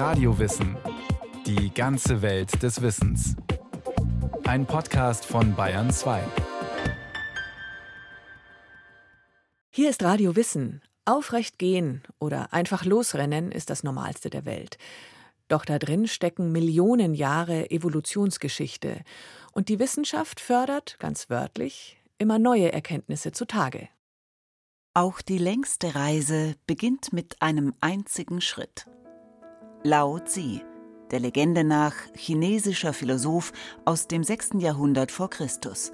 Radiowissen. 0.00 0.78
Die 1.44 1.74
ganze 1.74 2.22
Welt 2.22 2.62
des 2.62 2.80
Wissens. 2.80 3.36
Ein 4.44 4.64
Podcast 4.64 5.26
von 5.26 5.54
Bayern 5.54 5.90
2. 5.90 6.24
Hier 9.68 9.90
ist 9.90 10.02
Radio 10.02 10.36
Wissen. 10.36 10.80
Aufrecht 11.04 11.58
gehen 11.58 12.02
oder 12.18 12.54
einfach 12.54 12.86
losrennen 12.86 13.52
ist 13.52 13.68
das 13.68 13.82
Normalste 13.82 14.30
der 14.30 14.46
Welt. 14.46 14.78
Doch 15.48 15.66
da 15.66 15.78
drin 15.78 16.08
stecken 16.08 16.50
Millionen 16.50 17.12
Jahre 17.12 17.70
Evolutionsgeschichte. 17.70 19.02
Und 19.52 19.68
die 19.68 19.78
Wissenschaft 19.78 20.40
fördert, 20.40 20.96
ganz 20.98 21.28
wörtlich, 21.28 22.00
immer 22.16 22.38
neue 22.38 22.72
Erkenntnisse 22.72 23.32
zutage. 23.32 23.90
Auch 24.94 25.20
die 25.20 25.36
längste 25.36 25.94
Reise 25.94 26.54
beginnt 26.66 27.12
mit 27.12 27.42
einem 27.42 27.74
einzigen 27.82 28.40
Schritt. 28.40 28.86
Lao 29.82 30.18
Tzu, 30.18 30.60
der 31.10 31.20
Legende 31.20 31.64
nach 31.64 31.94
chinesischer 32.14 32.92
Philosoph 32.92 33.50
aus 33.86 34.08
dem 34.08 34.22
6. 34.22 34.50
Jahrhundert 34.58 35.10
vor 35.10 35.30
Christus. 35.30 35.92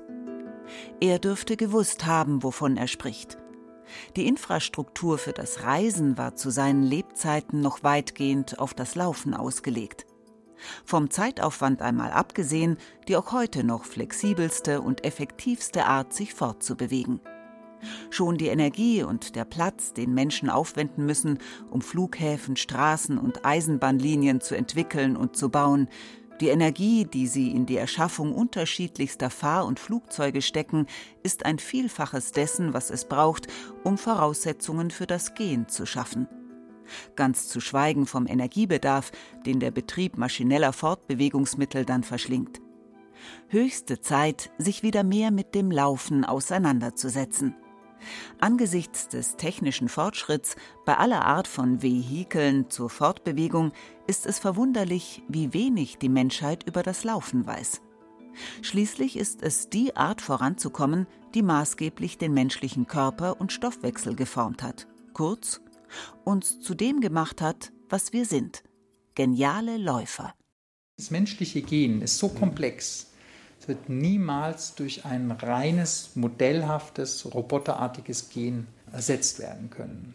Er 1.00 1.20
dürfte 1.20 1.56
gewusst 1.56 2.04
haben, 2.04 2.42
wovon 2.42 2.76
er 2.76 2.88
spricht. 2.88 3.38
Die 4.16 4.26
Infrastruktur 4.26 5.18
für 5.18 5.32
das 5.32 5.62
Reisen 5.62 6.18
war 6.18 6.34
zu 6.34 6.50
seinen 6.50 6.82
Lebzeiten 6.82 7.60
noch 7.60 7.84
weitgehend 7.84 8.58
auf 8.58 8.74
das 8.74 8.96
Laufen 8.96 9.34
ausgelegt. 9.34 10.04
Vom 10.84 11.08
Zeitaufwand 11.08 11.80
einmal 11.80 12.10
abgesehen, 12.10 12.78
die 13.06 13.16
auch 13.16 13.30
heute 13.30 13.62
noch 13.62 13.84
flexibelste 13.84 14.80
und 14.80 15.04
effektivste 15.04 15.86
Art, 15.86 16.12
sich 16.12 16.34
fortzubewegen. 16.34 17.20
Schon 18.10 18.38
die 18.38 18.48
Energie 18.48 19.02
und 19.02 19.36
der 19.36 19.44
Platz, 19.44 19.92
den 19.92 20.14
Menschen 20.14 20.50
aufwenden 20.50 21.06
müssen, 21.06 21.38
um 21.70 21.80
Flughäfen, 21.80 22.56
Straßen 22.56 23.18
und 23.18 23.44
Eisenbahnlinien 23.44 24.40
zu 24.40 24.56
entwickeln 24.56 25.16
und 25.16 25.36
zu 25.36 25.50
bauen, 25.50 25.88
die 26.40 26.48
Energie, 26.48 27.06
die 27.06 27.26
sie 27.26 27.50
in 27.50 27.64
die 27.64 27.78
Erschaffung 27.78 28.34
unterschiedlichster 28.34 29.30
Fahr- 29.30 29.64
und 29.64 29.80
Flugzeuge 29.80 30.42
stecken, 30.42 30.86
ist 31.22 31.46
ein 31.46 31.58
Vielfaches 31.58 32.32
dessen, 32.32 32.74
was 32.74 32.90
es 32.90 33.06
braucht, 33.06 33.46
um 33.84 33.96
Voraussetzungen 33.96 34.90
für 34.90 35.06
das 35.06 35.34
Gehen 35.34 35.68
zu 35.68 35.86
schaffen. 35.86 36.28
Ganz 37.16 37.48
zu 37.48 37.60
schweigen 37.60 38.06
vom 38.06 38.26
Energiebedarf, 38.26 39.12
den 39.46 39.60
der 39.60 39.70
Betrieb 39.70 40.18
maschineller 40.18 40.74
Fortbewegungsmittel 40.74 41.86
dann 41.86 42.02
verschlingt. 42.02 42.60
Höchste 43.48 44.00
Zeit, 44.00 44.50
sich 44.58 44.82
wieder 44.82 45.04
mehr 45.04 45.30
mit 45.30 45.54
dem 45.54 45.70
Laufen 45.70 46.24
auseinanderzusetzen. 46.24 47.54
Angesichts 48.38 49.08
des 49.08 49.36
technischen 49.36 49.88
Fortschritts 49.88 50.56
bei 50.84 50.96
aller 50.96 51.24
Art 51.24 51.48
von 51.48 51.82
Vehikeln 51.82 52.70
zur 52.70 52.90
Fortbewegung 52.90 53.72
ist 54.06 54.26
es 54.26 54.38
verwunderlich, 54.38 55.22
wie 55.28 55.52
wenig 55.52 55.98
die 55.98 56.08
Menschheit 56.08 56.64
über 56.66 56.82
das 56.82 57.04
Laufen 57.04 57.46
weiß. 57.46 57.80
Schließlich 58.62 59.16
ist 59.16 59.42
es 59.42 59.70
die 59.70 59.96
Art 59.96 60.20
voranzukommen, 60.20 61.06
die 61.34 61.42
maßgeblich 61.42 62.18
den 62.18 62.32
menschlichen 62.34 62.86
Körper 62.86 63.40
und 63.40 63.52
Stoffwechsel 63.52 64.14
geformt 64.14 64.62
hat, 64.62 64.86
kurz 65.12 65.60
uns 66.24 66.60
zu 66.60 66.74
dem 66.74 67.00
gemacht 67.00 67.40
hat, 67.40 67.72
was 67.88 68.12
wir 68.12 68.24
sind. 68.24 68.62
Geniale 69.14 69.78
Läufer. 69.78 70.34
Das 70.98 71.10
menschliche 71.10 71.62
Gen 71.62 72.02
ist 72.02 72.18
so 72.18 72.28
komplex, 72.28 73.12
wird 73.68 73.88
niemals 73.88 74.74
durch 74.74 75.04
ein 75.04 75.30
reines, 75.30 76.10
modellhaftes, 76.14 77.32
roboterartiges 77.34 78.30
Gen 78.30 78.66
ersetzt 78.92 79.38
werden 79.38 79.70
können. 79.70 80.14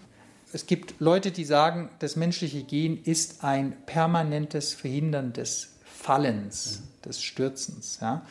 Es 0.54 0.66
gibt 0.66 0.96
Leute, 1.00 1.32
die 1.32 1.46
sagen, 1.46 1.90
das 2.00 2.16
menschliche 2.16 2.64
Gen 2.64 3.02
ist 3.04 3.44
ein 3.44 3.74
permanentes 3.86 4.74
Verhindern 4.74 5.34
des 5.34 5.76
Fallens, 5.86 6.84
des 7.06 7.22
Stürzens. 7.22 8.00
Ja. 8.02 8.26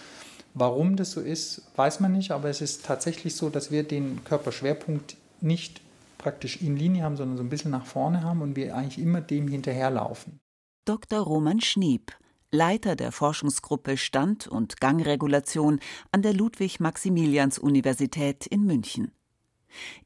Warum 0.53 0.97
das 0.97 1.13
so 1.13 1.21
ist, 1.21 1.63
weiß 1.77 2.01
man 2.01 2.13
nicht, 2.13 2.33
aber 2.33 2.51
es 2.51 2.61
ist 2.61 2.85
tatsächlich 2.85 3.37
so, 3.37 3.49
dass 3.49 3.71
wir 3.71 3.85
den 3.85 4.25
Körperschwerpunkt 4.25 5.17
nicht 5.41 5.81
praktisch 6.19 6.61
in 6.61 6.77
Linie 6.77 7.05
haben, 7.05 7.17
sondern 7.17 7.39
so 7.39 7.43
ein 7.43 7.49
bisschen 7.49 7.71
nach 7.71 7.87
vorne 7.87 8.23
haben 8.23 8.43
und 8.43 8.57
wir 8.57 8.77
eigentlich 8.77 8.99
immer 8.99 9.21
dem 9.21 9.49
hinterherlaufen. 9.49 10.41
Dr. 10.85 11.21
Roman 11.21 11.61
Schnieb, 11.61 12.13
Leiter 12.53 12.97
der 12.97 13.13
Forschungsgruppe 13.13 13.97
Stand- 13.97 14.49
und 14.49 14.81
Gangregulation 14.81 15.79
an 16.11 16.23
der 16.23 16.35
Ludwig-Maximilians-Universität 16.35 18.45
in 18.47 18.65
München. 18.65 19.13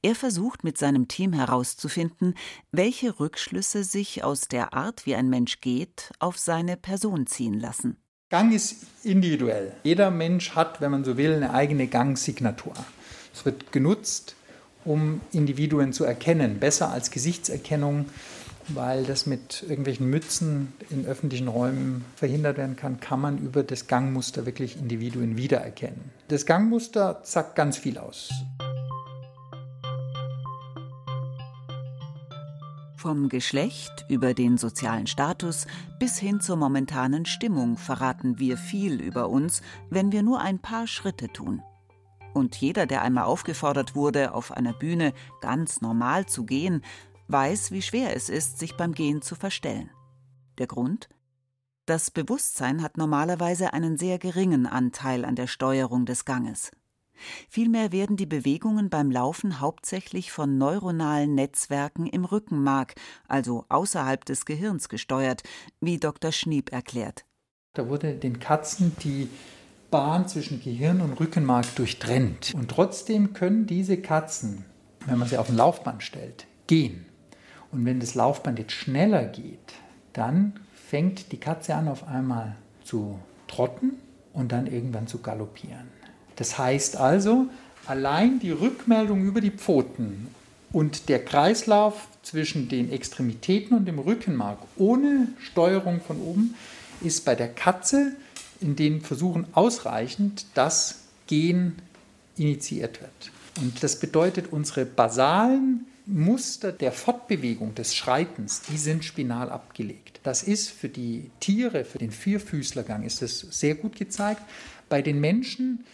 Er 0.03 0.15
versucht 0.15 0.63
mit 0.63 0.77
seinem 0.77 1.09
Team 1.09 1.33
herauszufinden, 1.33 2.35
welche 2.71 3.19
Rückschlüsse 3.19 3.83
sich 3.83 4.23
aus 4.23 4.49
der 4.49 4.75
Art, 4.75 5.07
wie 5.07 5.15
ein 5.15 5.31
Mensch 5.31 5.63
geht, 5.63 6.13
auf 6.19 6.39
seine 6.39 6.77
Person 6.77 7.27
ziehen 7.27 7.59
lassen. 7.59 7.97
Gang 8.29 8.53
ist 8.53 8.85
individuell. 9.05 9.73
Jeder 9.83 10.11
Mensch 10.11 10.55
hat, 10.55 10.83
wenn 10.83 10.91
man 10.91 11.05
so 11.05 11.17
will, 11.17 11.33
eine 11.33 11.55
eigene 11.55 11.87
Gangsignatur. 11.87 12.75
Es 13.33 13.47
wird 13.47 13.73
genutzt, 13.73 14.37
um 14.85 15.23
Individuen 15.33 15.95
zu 15.95 16.05
erkennen, 16.05 16.61
besser 16.61 16.91
als 16.91 17.11
Gesichtserkennung 17.11 18.05
weil 18.69 19.05
das 19.05 19.27
mit 19.27 19.63
irgendwelchen 19.63 20.09
Mützen 20.09 20.73
in 20.91 21.07
öffentlichen 21.07 21.49
Räumen 21.49 22.05
verhindert 22.17 22.57
werden 22.57 22.77
kann, 22.77 23.01
kann 23.01 23.21
man 23.21 23.39
über 23.39 23.63
das 23.63 23.87
Gangmuster 23.87 24.47
wirklich 24.47 24.77
Individuen 24.77 25.37
wiedererkennen. 25.37 26.11
Das 26.29 26.47
Gangmuster 26.47 27.21
sagt 27.23 27.57
ganz 27.57 27.77
viel 27.77 27.99
aus. 27.99 28.31
Vom 32.97 33.29
Geschlecht 33.29 34.07
über 34.09 34.33
den 34.33 34.57
sozialen 34.57 35.07
Status 35.07 35.67
bis 35.99 36.19
hin 36.19 36.41
zur 36.41 36.57
momentanen 36.57 37.27
Stimmung 37.27 37.77
verraten 37.77 38.39
wir 38.39 38.57
viel 38.57 38.99
über 38.99 39.29
uns, 39.29 39.61
wenn 39.91 40.11
wir 40.11 40.23
nur 40.23 40.41
ein 40.41 40.59
paar 40.59 40.87
Schritte 40.87 41.29
tun. 41.29 41.63
Und 42.33 42.57
jeder, 42.57 42.87
der 42.87 43.03
einmal 43.03 43.25
aufgefordert 43.25 43.95
wurde, 43.95 44.33
auf 44.33 44.53
einer 44.53 44.73
Bühne 44.73 45.13
ganz 45.43 45.83
normal 45.83 46.25
zu 46.25 46.45
gehen, 46.45 46.83
weiß, 47.29 47.71
wie 47.73 47.83
schwer 47.83 48.15
es 48.15 48.29
ist, 48.29 48.59
sich 48.59 48.77
beim 48.77 48.93
Gehen 48.93 49.23
zu 49.23 49.35
verstellen. 49.35 49.91
Der 50.59 50.67
Grund? 50.67 51.09
Das 51.87 52.11
Bewusstsein 52.11 52.83
hat 52.83 52.97
normalerweise 52.97 53.73
einen 53.73 53.99
sehr 53.99 54.19
geringen 54.19 54.67
Anteil 54.67 55.25
an 55.25 55.37
der 55.37 55.47
Steuerung 55.47 56.07
des 56.07 56.25
Ganges. 56.25 56.71
Vielmehr 57.49 57.93
werden 57.93 58.17
die 58.17 58.27
Bewegungen 58.27 58.91
beim 58.91 59.11
Laufen 59.11 59.61
hauptsächlich 59.61 60.33
von 60.33 60.59
neuronalen 60.59 61.35
Netzwerken 61.35 62.07
im 62.07 62.25
Rückenmark, 62.25 62.95
also 63.29 63.65
außerhalb 63.69 64.25
des 64.25 64.47
Gehirns, 64.47 64.89
gesteuert, 64.89 65.43
wie 65.81 65.99
Dr. 65.99 66.33
Schnieb 66.33 66.73
erklärt. 66.73 67.25
Da 67.75 67.89
wurde 67.89 68.15
den 68.15 68.39
Katzen 68.39 68.97
die 69.03 69.29
Bahn 69.91 70.27
zwischen 70.27 70.61
Gehirn 70.61 71.01
und 71.01 71.21
Rückenmark 71.21 71.75
durchtrennt. 71.77 72.53
Und 72.55 72.71
trotzdem 72.71 73.33
können 73.33 73.67
diese 73.67 73.97
Katzen, 73.97 74.65
wenn 75.07 75.19
man 75.19 75.29
sie 75.29 75.39
auf 75.39 75.49
ein 75.49 75.57
Laufband 75.57 76.03
stellt, 76.03 76.47
gehen. 76.67 77.07
Und 77.75 77.85
wenn 77.85 77.99
das 77.99 78.15
Laufband 78.15 78.61
jetzt 78.61 78.73
schneller 78.73 79.25
geht, 79.25 79.75
dann 80.13 80.53
fängt 80.73 81.33
die 81.33 81.39
Katze 81.39 81.75
an 81.75 81.89
auf 81.89 82.07
einmal 82.07 82.55
zu 82.85 83.19
trotten 83.49 83.95
und 84.33 84.53
dann 84.53 84.69
irgendwann 84.69 85.09
zu 85.09 85.19
galoppieren. 85.19 85.89
Das 86.37 86.57
heißt 86.57 86.97
also, 86.97 87.47
allein 87.87 88.39
die 88.39 88.53
Rückmeldung 88.53 89.25
über 89.25 89.41
die 89.41 89.51
Pfoten 89.51 90.29
und 90.73 91.09
der 91.09 91.25
Kreislauf 91.25 92.07
zwischen 92.23 92.69
den 92.69 92.93
Extremitäten 92.93 93.77
und 93.77 93.87
dem 93.87 93.99
Rückenmark 93.99 94.59
ohne 94.77 95.29
Steuerung 95.41 96.01
von 96.01 96.21
oben 96.21 96.55
ist 97.03 97.25
bei 97.25 97.35
der 97.35 97.49
Katze 97.49 98.13
in 98.61 98.77
den 98.77 99.01
Versuchen 99.01 99.47
ausreichend, 99.53 100.47
dass 100.55 101.01
Gen 101.27 101.75
initiiert 102.37 103.01
wird. 103.01 103.33
Und 103.61 103.83
das 103.83 103.99
bedeutet, 103.99 104.53
unsere 104.53 104.85
basalen 104.85 105.87
Muster 106.07 106.73
der 106.73 106.93
Fortbewegung, 106.93 107.75
des 107.75 107.95
Schreitens, 107.95 108.63
die 108.63 108.77
sind 108.77 109.05
spinal 109.05 109.51
abgelegt. 109.51 110.21
Das 110.23 110.43
ist 110.43 110.71
für 110.71 110.89
die 110.89 111.31
Tiere, 111.41 111.85
für 111.85 111.99
den 111.99 112.11
Vierfüßlergang 112.11 113.05
ist 113.05 113.23
das 113.23 113.41
sehr 113.41 113.75
gut 113.75 113.97
gezeigt. 113.97 114.43
Bei 114.89 115.01
den 115.01 115.21
Menschen 115.21 115.85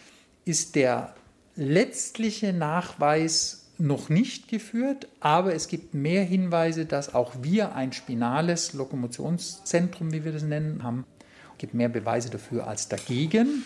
ist 0.43 0.75
der 0.75 1.15
letztliche 1.55 2.51
Nachweis 2.51 3.69
noch 3.77 4.09
nicht 4.09 4.47
geführt, 4.47 5.07
aber 5.19 5.55
es 5.55 5.67
gibt 5.67 5.93
mehr 5.93 6.23
Hinweise, 6.23 6.85
dass 6.85 7.13
auch 7.13 7.33
wir 7.41 7.75
ein 7.75 7.93
spinales 7.93 8.73
Lokomotionszentrum, 8.73 10.11
wie 10.13 10.23
wir 10.23 10.31
das 10.31 10.43
nennen, 10.43 10.83
haben. 10.83 11.05
Es 11.53 11.57
gibt 11.57 11.73
mehr 11.73 11.89
Beweise 11.89 12.29
dafür 12.29 12.67
als 12.67 12.89
dagegen. 12.89 13.63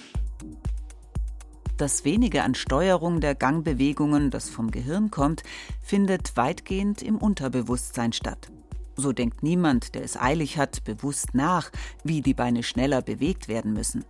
Das 1.77 2.05
wenige 2.05 2.43
an 2.43 2.55
Steuerung 2.55 3.19
der 3.19 3.35
Gangbewegungen, 3.35 4.29
das 4.29 4.49
vom 4.49 4.71
Gehirn 4.71 5.11
kommt, 5.11 5.43
findet 5.81 6.37
weitgehend 6.37 7.01
im 7.01 7.17
Unterbewusstsein 7.17 8.13
statt. 8.13 8.49
So 8.95 9.11
denkt 9.11 9.43
niemand, 9.43 9.93
der 9.93 10.03
es 10.03 10.15
eilig 10.15 10.57
hat, 10.57 10.85
bewusst 10.85 11.33
nach, 11.33 11.71
wie 12.05 12.21
die 12.21 12.33
Beine 12.33 12.63
schneller 12.63 13.01
bewegt 13.01 13.49
werden 13.49 13.73
müssen. 13.73 14.05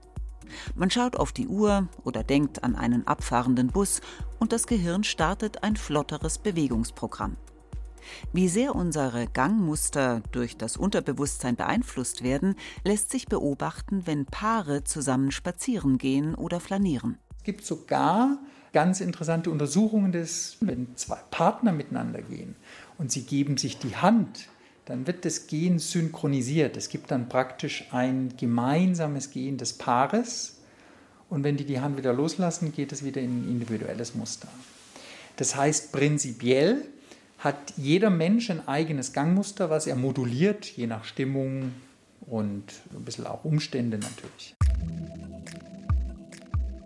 Man 0.75 0.91
schaut 0.91 1.15
auf 1.15 1.31
die 1.31 1.47
Uhr 1.47 1.87
oder 2.03 2.23
denkt 2.23 2.63
an 2.63 2.75
einen 2.75 3.07
abfahrenden 3.07 3.69
Bus 3.69 4.01
und 4.37 4.51
das 4.51 4.67
Gehirn 4.67 5.03
startet 5.03 5.63
ein 5.63 5.75
flotteres 5.75 6.37
Bewegungsprogramm. 6.37 7.35
Wie 8.31 8.47
sehr 8.47 8.75
unsere 8.75 9.25
Gangmuster 9.25 10.21
durch 10.31 10.55
das 10.55 10.77
Unterbewusstsein 10.77 11.55
beeinflusst 11.55 12.23
werden, 12.23 12.53
lässt 12.83 13.09
sich 13.09 13.25
beobachten, 13.25 14.05
wenn 14.05 14.27
Paare 14.27 14.83
zusammen 14.83 15.31
spazieren 15.31 15.97
gehen 15.97 16.35
oder 16.35 16.59
flanieren. 16.59 17.17
Es 17.45 17.53
gibt 17.53 17.63
sogar 17.63 18.39
ganz 18.73 19.01
interessante 19.01 19.51
Untersuchungen, 19.51 20.11
dass 20.11 20.57
wenn 20.61 20.87
zwei 20.95 21.19
Partner 21.29 21.73
miteinander 21.73 22.23
gehen 22.23 22.55
und 22.97 23.11
sie 23.11 23.21
geben 23.21 23.57
sich 23.57 23.77
die 23.77 23.95
Hand, 23.95 24.47
dann 24.85 25.05
wird 25.05 25.25
das 25.25 25.45
Gehen 25.45 25.77
synchronisiert. 25.77 26.75
Es 26.75 26.89
gibt 26.89 27.11
dann 27.11 27.29
praktisch 27.29 27.85
ein 27.91 28.33
gemeinsames 28.35 29.29
Gehen 29.29 29.57
des 29.57 29.73
Paares 29.73 30.57
und 31.29 31.43
wenn 31.43 31.55
die 31.55 31.65
die 31.65 31.81
Hand 31.81 31.99
wieder 31.99 32.13
loslassen, 32.13 32.73
geht 32.73 32.91
es 32.91 33.05
wieder 33.05 33.21
in 33.21 33.43
ein 33.43 33.47
individuelles 33.47 34.15
Muster. 34.15 34.47
Das 35.35 35.55
heißt, 35.55 35.91
prinzipiell 35.91 36.81
hat 37.37 37.73
jeder 37.77 38.09
Mensch 38.09 38.49
ein 38.49 38.67
eigenes 38.67 39.13
Gangmuster, 39.13 39.69
was 39.69 39.85
er 39.85 39.95
moduliert, 39.95 40.65
je 40.65 40.87
nach 40.87 41.03
Stimmung 41.03 41.73
und 42.21 42.63
ein 42.91 43.05
bisschen 43.05 43.27
auch 43.27 43.45
Umstände 43.45 43.99
natürlich. 43.99 44.55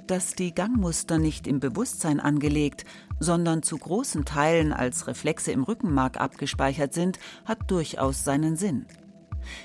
Dass 0.10 0.34
die 0.34 0.56
Gangmuster 0.56 1.20
nicht 1.20 1.46
im 1.46 1.60
Bewusstsein 1.60 2.20
angelegt, 2.20 2.84
sondern 3.20 3.62
zu 3.62 3.78
großen 3.78 4.26
Teilen 4.26 4.74
als 4.74 5.06
Reflexe 5.06 5.52
im 5.52 5.62
Rückenmark 5.62 6.20
abgespeichert 6.20 6.96
sind, 6.96 7.20
hat 7.46 7.70
durchaus 7.70 8.24
seinen 8.24 8.56
Sinn. 8.56 8.88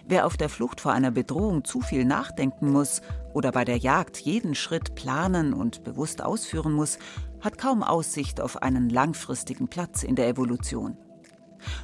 Wer 0.07 0.27
auf 0.27 0.37
der 0.37 0.51
Flucht 0.51 0.83
vor 0.83 0.93
einer 0.93 1.11
Bedrohung 1.11 1.65
zu 1.65 1.81
viel 1.81 2.05
nachdenken 2.05 2.71
muss 2.71 3.01
oder 3.33 3.53
bei 3.53 3.65
der 3.65 3.79
Jagd 3.79 4.19
jeden 4.19 4.55
Schritt 4.55 4.95
planen 4.95 5.55
und 5.55 5.83
bewusst 5.83 6.21
ausführen 6.21 6.75
muss, 6.75 6.99
hat 7.41 7.57
kaum 7.57 7.83
Aussicht 7.83 8.39
auf 8.43 8.61
einen 8.63 8.91
langfristigen 8.91 9.69
Platz 9.69 10.03
in 10.03 10.15
der 10.15 10.29
Evolution. 10.29 10.99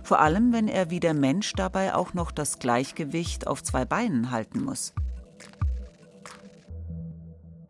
Vor 0.03 0.21
allem, 0.21 0.53
wenn 0.53 0.69
er 0.69 0.91
wie 0.91 1.01
der 1.01 1.15
Mensch 1.15 1.55
dabei 1.55 1.95
auch 1.95 2.13
noch 2.13 2.31
das 2.31 2.59
Gleichgewicht 2.59 3.47
auf 3.47 3.63
zwei 3.63 3.87
Beinen 3.87 4.31
halten 4.31 4.63
muss. 4.63 4.93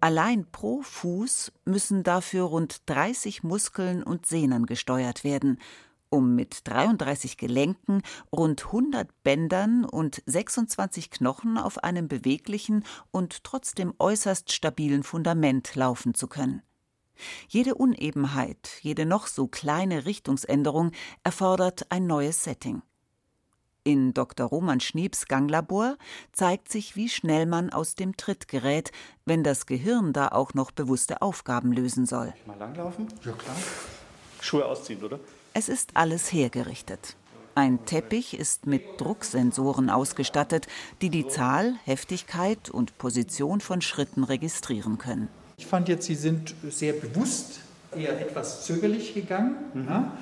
Allein 0.02 0.46
pro 0.50 0.80
Fuß 0.80 1.52
müssen 1.66 2.02
dafür 2.02 2.44
rund 2.44 2.88
30 2.88 3.42
Muskeln 3.42 4.02
und 4.02 4.24
Sehnen 4.24 4.64
gesteuert 4.64 5.24
werden, 5.24 5.58
um 6.08 6.34
mit 6.34 6.66
33 6.66 7.36
Gelenken, 7.36 8.02
rund 8.34 8.64
100 8.64 9.08
Bändern 9.22 9.84
und 9.84 10.22
26 10.24 11.10
Knochen 11.10 11.58
auf 11.58 11.84
einem 11.84 12.08
beweglichen 12.08 12.84
und 13.10 13.44
trotzdem 13.44 13.92
äußerst 13.98 14.50
stabilen 14.52 15.02
Fundament 15.02 15.74
laufen 15.74 16.14
zu 16.14 16.28
können. 16.28 16.62
Jede 17.48 17.74
Unebenheit, 17.74 18.78
jede 18.80 19.04
noch 19.04 19.26
so 19.26 19.48
kleine 19.48 20.06
Richtungsänderung 20.06 20.92
erfordert 21.24 21.90
ein 21.90 22.06
neues 22.06 22.42
Setting. 22.42 22.80
In 23.90 24.14
Dr. 24.14 24.46
Roman 24.46 24.78
Schniebs 24.78 25.26
Ganglabor 25.26 25.96
zeigt 26.30 26.70
sich, 26.70 26.94
wie 26.94 27.08
schnell 27.08 27.44
man 27.44 27.70
aus 27.70 27.96
dem 27.96 28.16
Tritt 28.16 28.46
gerät, 28.46 28.92
wenn 29.24 29.42
das 29.42 29.66
Gehirn 29.66 30.12
da 30.12 30.28
auch 30.28 30.54
noch 30.54 30.70
bewusste 30.70 31.22
Aufgaben 31.22 31.72
lösen 31.72 32.06
soll. 32.06 32.32
Mal 32.46 32.56
langlaufen? 32.56 33.08
Ja, 33.24 33.32
klar. 33.32 33.56
Schuhe 34.40 34.64
ausziehen, 34.64 35.02
oder? 35.02 35.18
Es 35.54 35.68
ist 35.68 35.96
alles 35.96 36.32
hergerichtet. 36.32 37.16
Ein 37.56 37.84
Teppich 37.84 38.38
ist 38.38 38.64
mit 38.64 39.00
Drucksensoren 39.00 39.90
ausgestattet, 39.90 40.68
die 41.02 41.10
die 41.10 41.26
Zahl, 41.26 41.74
Heftigkeit 41.84 42.70
und 42.70 42.96
Position 42.96 43.60
von 43.60 43.80
Schritten 43.80 44.22
registrieren 44.22 44.98
können. 44.98 45.28
Ich 45.56 45.66
fand 45.66 45.88
jetzt, 45.88 46.06
Sie 46.06 46.14
sind 46.14 46.54
sehr 46.70 46.92
bewusst 46.92 47.58
eher 47.96 48.20
etwas 48.20 48.64
zögerlich 48.66 49.14
gegangen. 49.14 49.56
Mhm. 49.74 49.88
Ja? 49.88 50.12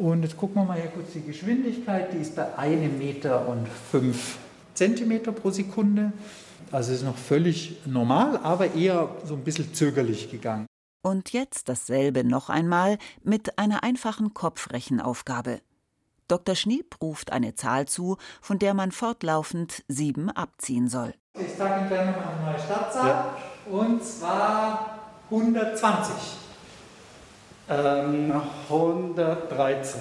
Und 0.00 0.22
jetzt 0.22 0.38
gucken 0.38 0.62
wir 0.62 0.64
mal 0.64 0.80
hier 0.80 0.90
kurz 0.90 1.12
die 1.12 1.20
Geschwindigkeit. 1.20 2.14
Die 2.14 2.18
ist 2.18 2.34
bei 2.34 2.56
einem 2.56 2.96
Meter 2.96 3.46
und 3.46 3.68
fünf 3.68 4.38
Zentimeter 4.72 5.30
pro 5.30 5.50
Sekunde. 5.50 6.12
Also 6.72 6.92
ist 6.94 7.04
noch 7.04 7.18
völlig 7.18 7.76
normal, 7.84 8.38
aber 8.42 8.74
eher 8.74 9.10
so 9.26 9.34
ein 9.34 9.44
bisschen 9.44 9.74
zögerlich 9.74 10.30
gegangen. 10.30 10.64
Und 11.02 11.34
jetzt 11.34 11.68
dasselbe 11.68 12.24
noch 12.24 12.48
einmal 12.48 12.96
mit 13.22 13.58
einer 13.58 13.82
einfachen 13.82 14.32
Kopfrechenaufgabe. 14.32 15.60
Dr. 16.28 16.54
Schniep 16.54 16.96
ruft 17.02 17.30
eine 17.30 17.54
Zahl 17.54 17.86
zu, 17.86 18.16
von 18.40 18.58
der 18.58 18.72
man 18.72 18.92
fortlaufend 18.92 19.84
sieben 19.86 20.30
abziehen 20.30 20.88
soll. 20.88 21.12
Ich 21.34 21.52
sage 21.58 21.80
Ihnen 21.80 21.88
gleich 21.88 22.06
nochmal 22.06 22.34
eine 22.38 22.52
neue 22.52 22.58
Stadtzahl. 22.58 23.06
Ja. 23.06 23.36
Und 23.70 24.02
zwar 24.02 24.98
120. 25.30 26.49
Ähm, 27.70 28.32
113. 28.68 30.00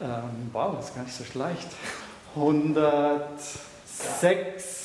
Ähm, 0.00 0.08
wow, 0.52 0.76
das 0.76 0.90
ist 0.90 0.94
gar 0.94 1.02
nicht 1.04 1.16
so 1.16 1.24
schlecht. 1.24 1.68
106. 2.36 4.76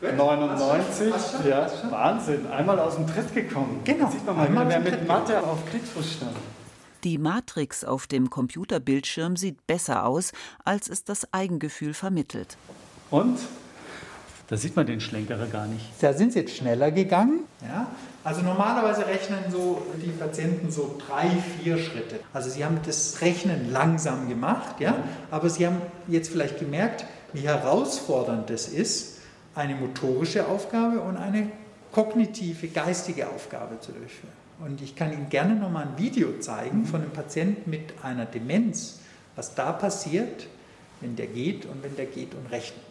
99, 0.00 1.12
ja, 1.48 1.68
Wahnsinn, 1.90 2.46
einmal 2.46 2.78
aus 2.78 2.94
dem 2.94 3.08
Tritt 3.08 3.34
gekommen. 3.34 3.80
Genau. 3.84 4.04
Da 4.04 4.12
sieht 4.12 4.24
man 4.24 4.54
mal, 4.54 4.68
wer 4.68 4.78
mit 4.78 5.08
Mathe 5.08 5.42
auf 5.42 5.66
Kriegsfuß 5.66 6.12
stand. 6.12 6.36
Die 7.04 7.18
Matrix 7.18 7.84
auf 7.84 8.06
dem 8.06 8.30
Computerbildschirm 8.30 9.36
sieht 9.36 9.66
besser 9.66 10.06
aus, 10.06 10.32
als 10.64 10.88
es 10.88 11.04
das 11.04 11.32
Eigengefühl 11.32 11.94
vermittelt. 11.94 12.56
Und? 13.10 13.38
Da 14.48 14.56
sieht 14.56 14.74
man 14.76 14.86
den 14.86 15.00
Schlenkerer 15.00 15.46
gar 15.46 15.66
nicht. 15.66 15.84
Da 16.00 16.12
sind 16.12 16.32
sie 16.32 16.40
jetzt 16.40 16.56
schneller 16.56 16.90
gegangen. 16.90 17.44
Ja? 17.62 17.86
Also 18.28 18.42
normalerweise 18.42 19.06
rechnen 19.06 19.38
so 19.50 19.80
die 20.04 20.10
Patienten 20.10 20.70
so 20.70 20.98
drei, 20.98 21.30
vier 21.30 21.78
Schritte. 21.78 22.20
Also 22.34 22.50
sie 22.50 22.62
haben 22.62 22.78
das 22.84 23.22
Rechnen 23.22 23.72
langsam 23.72 24.28
gemacht, 24.28 24.80
ja? 24.80 25.02
aber 25.30 25.48
sie 25.48 25.66
haben 25.66 25.80
jetzt 26.08 26.30
vielleicht 26.30 26.58
gemerkt, 26.58 27.06
wie 27.32 27.40
herausfordernd 27.40 28.50
das 28.50 28.68
ist, 28.68 29.20
eine 29.54 29.76
motorische 29.76 30.46
Aufgabe 30.46 31.00
und 31.00 31.16
eine 31.16 31.50
kognitive, 31.90 32.68
geistige 32.68 33.30
Aufgabe 33.30 33.80
zu 33.80 33.92
durchführen. 33.92 34.34
Und 34.62 34.82
ich 34.82 34.94
kann 34.94 35.10
Ihnen 35.10 35.30
gerne 35.30 35.54
nochmal 35.54 35.86
ein 35.86 35.96
Video 35.96 36.38
zeigen 36.38 36.84
von 36.84 37.00
einem 37.00 37.12
Patienten 37.12 37.70
mit 37.70 37.94
einer 38.02 38.26
Demenz, 38.26 38.98
was 39.36 39.54
da 39.54 39.72
passiert, 39.72 40.48
wenn 41.00 41.16
der 41.16 41.28
geht 41.28 41.64
und 41.64 41.82
wenn 41.82 41.96
der 41.96 42.04
geht 42.04 42.34
und 42.34 42.52
rechnet. 42.52 42.84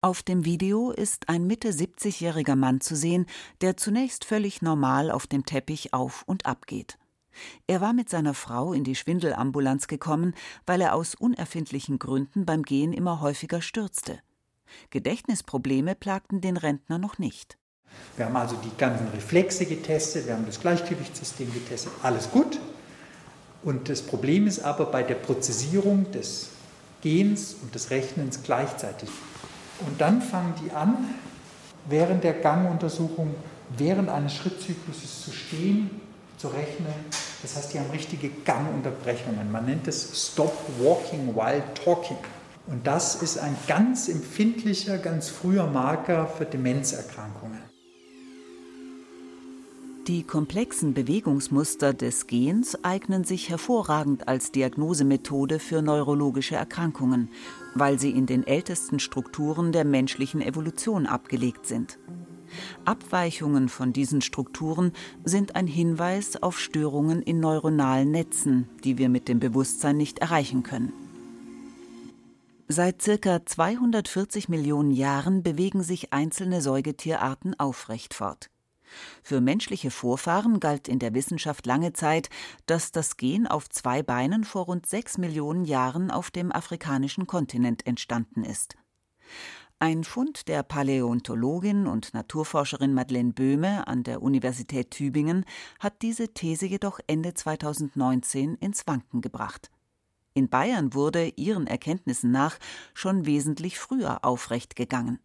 Auf 0.00 0.22
dem 0.22 0.44
Video 0.44 0.92
ist 0.92 1.28
ein 1.28 1.48
Mitte 1.48 1.70
70-jähriger 1.70 2.54
Mann 2.54 2.80
zu 2.80 2.94
sehen, 2.94 3.26
der 3.62 3.76
zunächst 3.76 4.24
völlig 4.24 4.62
normal 4.62 5.10
auf 5.10 5.26
dem 5.26 5.44
Teppich 5.44 5.92
auf 5.92 6.22
und 6.26 6.46
ab 6.46 6.68
geht. 6.68 6.98
Er 7.66 7.80
war 7.80 7.92
mit 7.92 8.08
seiner 8.08 8.34
Frau 8.34 8.72
in 8.72 8.84
die 8.84 8.94
Schwindelambulanz 8.94 9.88
gekommen, 9.88 10.36
weil 10.66 10.82
er 10.82 10.94
aus 10.94 11.16
unerfindlichen 11.16 11.98
Gründen 11.98 12.46
beim 12.46 12.62
Gehen 12.62 12.92
immer 12.92 13.20
häufiger 13.20 13.60
stürzte. 13.60 14.20
Gedächtnisprobleme 14.90 15.96
plagten 15.96 16.40
den 16.40 16.56
Rentner 16.56 16.98
noch 16.98 17.18
nicht. 17.18 17.58
Wir 18.16 18.26
haben 18.26 18.36
also 18.36 18.54
die 18.54 18.76
ganzen 18.78 19.08
Reflexe 19.08 19.66
getestet, 19.66 20.28
wir 20.28 20.34
haben 20.34 20.46
das 20.46 20.60
Gleichgewichtssystem 20.60 21.52
getestet, 21.52 21.90
alles 22.04 22.30
gut. 22.30 22.60
Und 23.64 23.88
das 23.88 24.02
Problem 24.02 24.46
ist 24.46 24.60
aber 24.60 24.86
bei 24.86 25.02
der 25.02 25.16
Prozessierung 25.16 26.08
des 26.12 26.50
Gehens 27.02 27.56
und 27.60 27.74
des 27.74 27.90
Rechnens 27.90 28.44
gleichzeitig. 28.44 29.08
Und 29.86 30.00
dann 30.00 30.20
fangen 30.20 30.54
die 30.64 30.70
an, 30.72 31.14
während 31.88 32.24
der 32.24 32.34
Ganguntersuchung, 32.34 33.34
während 33.76 34.08
eines 34.08 34.34
Schrittzykluses 34.34 35.24
zu 35.24 35.32
stehen, 35.32 35.90
zu 36.36 36.48
rechnen. 36.48 36.94
Das 37.42 37.56
heißt, 37.56 37.74
die 37.74 37.78
haben 37.78 37.90
richtige 37.90 38.30
Gangunterbrechungen. 38.44 39.50
Man 39.50 39.66
nennt 39.66 39.88
es 39.88 40.30
Stop 40.32 40.56
Walking 40.80 41.34
While 41.34 41.62
Talking. 41.84 42.16
Und 42.66 42.86
das 42.86 43.16
ist 43.16 43.38
ein 43.38 43.56
ganz 43.66 44.08
empfindlicher, 44.08 44.98
ganz 44.98 45.28
früher 45.28 45.66
Marker 45.66 46.26
für 46.26 46.44
Demenzerkrankungen. 46.44 47.57
Die 50.08 50.22
komplexen 50.22 50.94
Bewegungsmuster 50.94 51.92
des 51.92 52.26
Gens 52.26 52.82
eignen 52.82 53.24
sich 53.24 53.50
hervorragend 53.50 54.26
als 54.26 54.50
Diagnosemethode 54.52 55.58
für 55.58 55.82
neurologische 55.82 56.54
Erkrankungen, 56.56 57.28
weil 57.74 57.98
sie 57.98 58.12
in 58.12 58.24
den 58.24 58.46
ältesten 58.46 59.00
Strukturen 59.00 59.70
der 59.70 59.84
menschlichen 59.84 60.40
Evolution 60.40 61.04
abgelegt 61.04 61.66
sind. 61.66 61.98
Abweichungen 62.86 63.68
von 63.68 63.92
diesen 63.92 64.22
Strukturen 64.22 64.92
sind 65.24 65.56
ein 65.56 65.66
Hinweis 65.66 66.42
auf 66.42 66.58
Störungen 66.58 67.20
in 67.20 67.38
neuronalen 67.38 68.10
Netzen, 68.10 68.66
die 68.84 68.96
wir 68.96 69.10
mit 69.10 69.28
dem 69.28 69.40
Bewusstsein 69.40 69.98
nicht 69.98 70.20
erreichen 70.20 70.62
können. 70.62 70.94
Seit 72.66 73.02
circa 73.02 73.44
240 73.44 74.48
Millionen 74.48 74.90
Jahren 74.90 75.42
bewegen 75.42 75.82
sich 75.82 76.14
einzelne 76.14 76.62
Säugetierarten 76.62 77.60
aufrecht 77.60 78.14
fort. 78.14 78.48
Für 79.22 79.40
menschliche 79.40 79.90
Vorfahren 79.90 80.60
galt 80.60 80.88
in 80.88 80.98
der 80.98 81.14
Wissenschaft 81.14 81.66
lange 81.66 81.92
Zeit, 81.92 82.30
dass 82.66 82.92
das 82.92 83.16
Gen 83.16 83.46
auf 83.46 83.68
zwei 83.68 84.02
Beinen 84.02 84.44
vor 84.44 84.66
rund 84.66 84.86
sechs 84.86 85.18
Millionen 85.18 85.64
Jahren 85.64 86.10
auf 86.10 86.30
dem 86.30 86.52
afrikanischen 86.52 87.26
Kontinent 87.26 87.86
entstanden 87.86 88.44
ist. 88.44 88.76
Ein 89.80 90.02
Fund 90.02 90.48
der 90.48 90.64
Paläontologin 90.64 91.86
und 91.86 92.12
Naturforscherin 92.12 92.94
Madeleine 92.94 93.32
Böhme 93.32 93.86
an 93.86 94.02
der 94.02 94.22
Universität 94.22 94.90
Tübingen 94.90 95.44
hat 95.78 96.02
diese 96.02 96.34
These 96.34 96.66
jedoch 96.66 96.98
Ende 97.06 97.32
2019 97.32 98.56
ins 98.56 98.88
Wanken 98.88 99.20
gebracht. 99.20 99.70
In 100.34 100.48
Bayern 100.48 100.94
wurde, 100.94 101.32
ihren 101.36 101.68
Erkenntnissen 101.68 102.32
nach, 102.32 102.58
schon 102.92 103.24
wesentlich 103.24 103.78
früher 103.78 104.24
aufrecht 104.24 104.74
gegangen. 104.74 105.20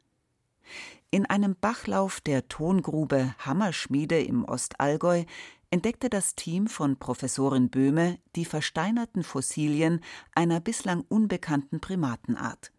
In 1.13 1.27
einem 1.27 1.55
Bachlauf 1.55 2.22
der 2.22 2.48
Tongrube 2.48 3.36
Hammerschmiede 3.38 4.20
im 4.20 4.46
Ostallgäu 4.46 5.25
entdeckte 5.70 6.10
das 6.10 6.34
Team 6.34 6.65
von 6.65 6.98
Professorin 6.98 7.70
Böhme 7.70 8.17
die 8.36 8.46
versteinerten 8.46 9.22
Fossilien 9.22 10.00
einer 10.34 10.60
bislang 10.60 11.05
unbekannten 11.10 11.79
Primatenart. 11.79 12.72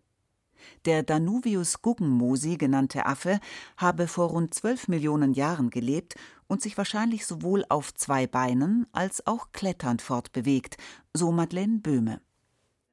Der 0.85 1.05
Danuvius 1.05 1.81
guggenmosi 1.81 2.57
genannte 2.57 3.07
Affe 3.07 3.39
habe 3.77 4.09
vor 4.09 4.31
rund 4.31 4.53
zwölf 4.53 4.89
Millionen 4.89 5.33
Jahren 5.33 5.71
gelebt 5.71 6.17
und 6.49 6.61
sich 6.61 6.77
wahrscheinlich 6.77 7.27
sowohl 7.27 7.65
auf 7.69 7.95
zwei 7.95 8.27
Beinen 8.27 8.89
als 8.91 9.25
auch 9.29 9.53
kletternd 9.53 10.03
fortbewegt, 10.03 10.77
so 11.13 11.31
Madeleine 11.31 11.79
Böhme. 11.79 12.21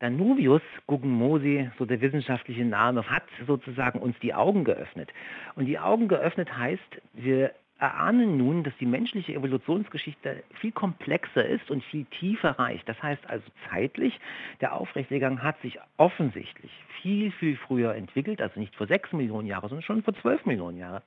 Danuvius 0.02 0.64
Guggenmosi, 0.88 1.70
so 1.78 1.86
der 1.86 2.02
wissenschaftliche 2.02 2.66
Name, 2.66 3.08
hat 3.08 3.24
sozusagen 3.46 4.00
uns 4.00 4.18
die 4.20 4.34
Augen 4.34 4.64
geöffnet. 4.64 5.14
Und 5.56 5.66
die 5.66 5.78
Augen 5.78 6.08
geöffnet 6.08 6.58
heißt, 6.58 7.02
wir 7.14 7.52
erahnen 7.78 8.36
nun, 8.36 8.64
dass 8.64 8.76
die 8.80 8.88
menschliche 8.88 9.34
Evolutionsgeschichte 9.34 10.44
viel 10.60 10.72
komplexer 10.72 11.46
ist 11.46 11.70
und 11.70 11.84
viel 11.84 12.06
tiefer 12.06 12.58
reicht. 12.58 12.90
Das 12.90 13.02
heißt 13.02 13.30
also 13.30 13.46
zeitlich, 13.70 14.20
der 14.60 14.74
Aufrechtegang 14.74 15.44
hat 15.44 15.62
sich 15.62 15.80
offensichtlich 15.98 16.72
viel, 17.02 17.32
viel 17.32 17.56
früher 17.56 17.94
entwickelt, 17.94 18.42
also 18.42 18.60
nicht 18.60 18.76
vor 18.76 18.88
sechs 18.88 19.12
Millionen 19.14 19.48
Jahren, 19.48 19.70
sondern 19.70 19.84
schon 19.84 20.02
vor 20.02 20.16
zwölf 20.16 20.46
Millionen 20.48 20.78
Jahren. 20.78 21.04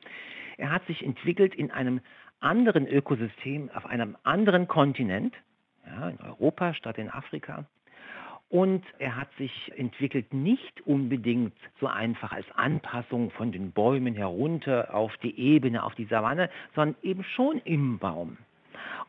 Er 0.56 0.70
hat 0.70 0.86
sich 0.86 1.04
entwickelt 1.04 1.54
in 1.56 1.72
einem 1.72 2.00
anderen 2.38 2.86
Ökosystem, 2.86 3.70
auf 3.74 3.86
einem 3.86 4.16
anderen 4.22 4.68
Kontinent, 4.68 5.34
ja, 5.84 6.10
in 6.10 6.20
Europa 6.20 6.74
statt 6.74 6.98
in 6.98 7.10
Afrika. 7.10 7.66
Und 8.48 8.84
er 8.98 9.16
hat 9.16 9.28
sich 9.36 9.72
entwickelt 9.76 10.32
nicht 10.32 10.86
unbedingt 10.86 11.54
so 11.80 11.86
einfach 11.86 12.32
als 12.32 12.46
Anpassung 12.52 13.30
von 13.30 13.52
den 13.52 13.72
Bäumen 13.72 14.14
herunter 14.14 14.94
auf 14.94 15.16
die 15.18 15.38
Ebene, 15.38 15.82
auf 15.82 15.94
die 15.94 16.04
Savanne, 16.04 16.50
sondern 16.74 16.96
eben 17.02 17.24
schon 17.24 17.58
im 17.64 17.98
Baum. 17.98 18.36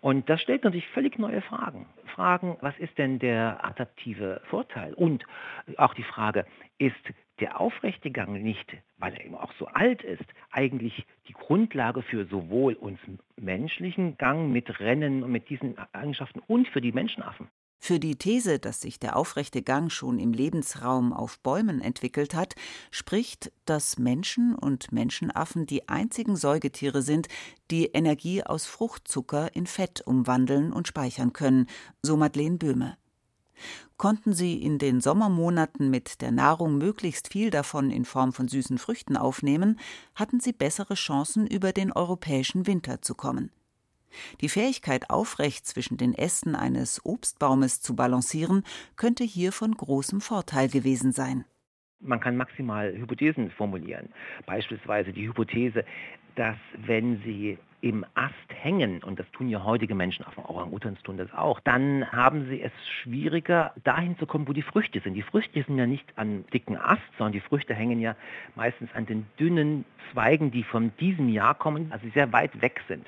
Und 0.02 0.30
das 0.30 0.42
stellt 0.42 0.64
natürlich 0.64 0.88
völlig 0.90 1.18
neue 1.20 1.42
Fragen. 1.42 1.86
Fragen, 2.14 2.58
was 2.62 2.78
ist 2.78 2.98
denn 2.98 3.20
der 3.20 3.64
adaptive 3.66 4.42
Vorteil? 4.50 4.94
Und 4.94 5.26
auch 5.78 5.94
die 5.94 6.04
Frage, 6.04 6.46
ist 6.78 6.96
der 7.40 7.60
aufrechte 7.60 8.12
Gang 8.12 8.42
nicht, 8.42 8.78
weil 8.98 9.14
er 9.14 9.26
eben 9.26 9.36
auch 9.36 9.52
so 9.60 9.68
alt 9.68 10.04
ist, 10.04 10.26
eigentlich 10.52 11.06
die 11.28 11.34
Grundlage 11.34 12.02
für 12.02 12.26
sowohl 12.26 12.74
uns 12.74 13.00
menschlichen 13.36 14.18
Gang 14.18 14.52
mit 14.52 14.80
Rennen 14.80 15.24
und 15.24 15.32
mit 15.32 15.50
diesen 15.50 15.76
Eigenschaften 15.92 16.40
und 16.48 16.68
für 16.70 16.82
die 16.82 16.94
Menschenaffen? 16.94 17.50
Für 17.86 18.00
die 18.00 18.16
These, 18.16 18.58
dass 18.58 18.82
sich 18.82 18.98
der 18.98 19.16
aufrechte 19.16 19.62
Gang 19.62 19.92
schon 19.92 20.18
im 20.18 20.34
Lebensraum 20.34 21.14
auf 21.14 21.38
Bäumen 21.38 21.82
entwickelt 21.82 22.34
hat, 22.34 22.56
spricht, 22.90 23.52
dass 23.66 24.00
Menschen 24.00 24.56
und 24.56 24.92
Menschenaffen 24.92 25.68
die 25.68 25.88
einzigen 25.88 26.36
Säugetiere 26.36 27.04
sind, 27.04 27.28
die 27.70 27.86
Energie 27.86 28.42
aus 28.42 28.66
Fruchtzucker 28.66 29.56
in 29.56 29.68
Fett 29.68 30.02
umwandeln 30.02 30.74
und 30.74 30.88
speichern 30.88 31.32
können, 31.32 31.68
so 32.02 32.18
Madeleine 32.18 32.58
Böhme. 32.58 32.98
Konnten 33.98 34.34
sie 34.34 34.60
in 34.64 34.80
den 34.80 35.00
Sommermonaten 35.00 35.92
mit 35.92 36.22
der 36.22 36.32
Nahrung 36.32 36.80
möglichst 36.80 37.28
viel 37.28 37.52
davon 37.52 37.92
in 37.92 38.04
Form 38.04 38.34
von 38.34 38.48
süßen 38.48 38.80
Früchten 38.80 39.16
aufnehmen, 39.16 39.80
hatten 40.16 40.40
sie 40.40 40.54
bessere 40.54 40.96
Chancen, 40.96 41.46
über 41.46 41.72
den 41.72 41.92
europäischen 41.92 42.66
Winter 42.66 43.04
zu 43.04 43.14
kommen. 43.14 43.52
Die 44.42 44.50
Fähigkeit, 44.50 45.10
aufrecht 45.10 45.66
zwischen 45.66 45.98
den 45.98 46.14
Ästen 46.14 46.56
eines 46.56 47.06
Obstbaumes 47.06 47.82
zu 47.82 47.96
balancieren, 47.96 48.64
könnte 48.96 49.24
hier 49.24 49.52
von 49.52 49.74
großem 49.74 50.22
Vorteil 50.22 50.70
gewesen 50.70 51.12
sein. 51.12 51.46
Man 52.00 52.20
kann 52.20 52.38
maximal 52.38 52.94
Hypothesen 52.96 53.52
formulieren. 53.52 54.10
Beispielsweise 54.46 55.12
die 55.12 55.28
Hypothese, 55.28 55.86
dass 56.36 56.58
wenn 56.86 57.22
Sie 57.24 57.58
im 57.86 58.04
Ast 58.16 58.34
hängen, 58.50 59.04
und 59.04 59.20
das 59.20 59.30
tun 59.30 59.48
ja 59.48 59.64
heutige 59.64 59.94
Menschen, 59.94 60.26
auch 60.26 60.50
Orang-Utans 60.50 61.04
tun 61.04 61.18
das 61.18 61.32
auch, 61.32 61.60
dann 61.60 62.12
haben 62.12 62.48
sie 62.50 62.60
es 62.60 62.72
schwieriger, 63.02 63.76
dahin 63.84 64.18
zu 64.18 64.26
kommen, 64.26 64.48
wo 64.48 64.54
die 64.54 64.64
Früchte 64.64 65.02
sind. 65.02 65.14
Die 65.14 65.22
Früchte 65.22 65.62
sind 65.62 65.78
ja 65.78 65.86
nicht 65.86 66.18
an 66.18 66.46
dicken 66.52 66.78
Ast, 66.78 67.04
sondern 67.20 67.34
die 67.34 67.42
Früchte 67.42 67.76
hängen 67.76 68.02
ja 68.02 68.16
meistens 68.56 68.90
an 68.96 69.06
den 69.06 69.28
dünnen 69.40 69.86
Zweigen, 70.12 70.50
die 70.50 70.64
von 70.64 70.94
diesem 71.00 71.30
Jahr 71.30 71.54
kommen, 71.54 71.92
also 71.92 72.10
sehr 72.16 72.34
weit 72.34 72.60
weg 72.60 72.82
sind. 72.88 73.06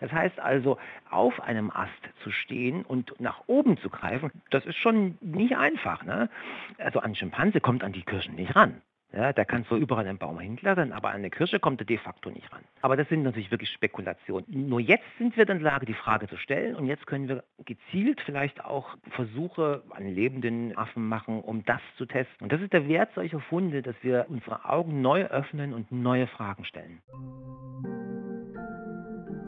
Das 0.00 0.12
heißt 0.12 0.38
also, 0.40 0.76
auf 1.08 1.40
einem 1.40 1.70
Ast 1.70 1.90
zu 2.22 2.30
stehen 2.30 2.82
und 2.82 3.18
nach 3.18 3.44
oben 3.46 3.78
zu 3.78 3.88
greifen, 3.88 4.30
das 4.50 4.66
ist 4.66 4.76
schon 4.76 5.16
nicht 5.22 5.56
einfach. 5.56 6.04
Ne? 6.04 6.28
Also 6.76 7.00
ein 7.00 7.14
Schimpanse 7.14 7.62
kommt 7.62 7.82
an 7.82 7.92
die 7.92 8.02
Kirschen 8.02 8.34
nicht 8.34 8.54
ran. 8.54 8.82
Ja, 9.12 9.32
der 9.32 9.46
kann 9.46 9.64
zwar 9.64 9.78
überall 9.78 10.06
einen 10.06 10.18
Baum 10.18 10.38
hinklettern, 10.38 10.92
aber 10.92 11.08
an 11.08 11.16
eine 11.16 11.30
Kirsche 11.30 11.58
kommt 11.58 11.80
er 11.80 11.86
de 11.86 11.96
facto 11.96 12.28
nicht 12.30 12.52
ran. 12.52 12.62
Aber 12.82 12.94
das 12.96 13.08
sind 13.08 13.22
natürlich 13.22 13.50
wirklich 13.50 13.70
Spekulationen. 13.70 14.44
Nur 14.48 14.80
jetzt 14.80 15.04
sind 15.16 15.34
wir 15.36 15.48
in 15.48 15.60
der 15.62 15.72
Lage, 15.72 15.86
die 15.86 15.94
Frage 15.94 16.28
zu 16.28 16.36
stellen 16.36 16.76
und 16.76 16.86
jetzt 16.86 17.06
können 17.06 17.26
wir 17.26 17.42
gezielt 17.64 18.20
vielleicht 18.26 18.62
auch 18.64 18.96
Versuche 19.10 19.82
an 19.90 20.06
lebenden 20.06 20.76
Affen 20.76 21.08
machen, 21.08 21.40
um 21.40 21.64
das 21.64 21.80
zu 21.96 22.04
testen. 22.04 22.42
Und 22.42 22.52
das 22.52 22.60
ist 22.60 22.72
der 22.74 22.86
Wert 22.86 23.10
solcher 23.14 23.40
Funde, 23.40 23.80
dass 23.80 23.96
wir 24.02 24.26
unsere 24.28 24.66
Augen 24.66 25.00
neu 25.00 25.24
öffnen 25.24 25.72
und 25.72 25.90
neue 25.90 26.26
Fragen 26.26 26.66
stellen. 26.66 27.00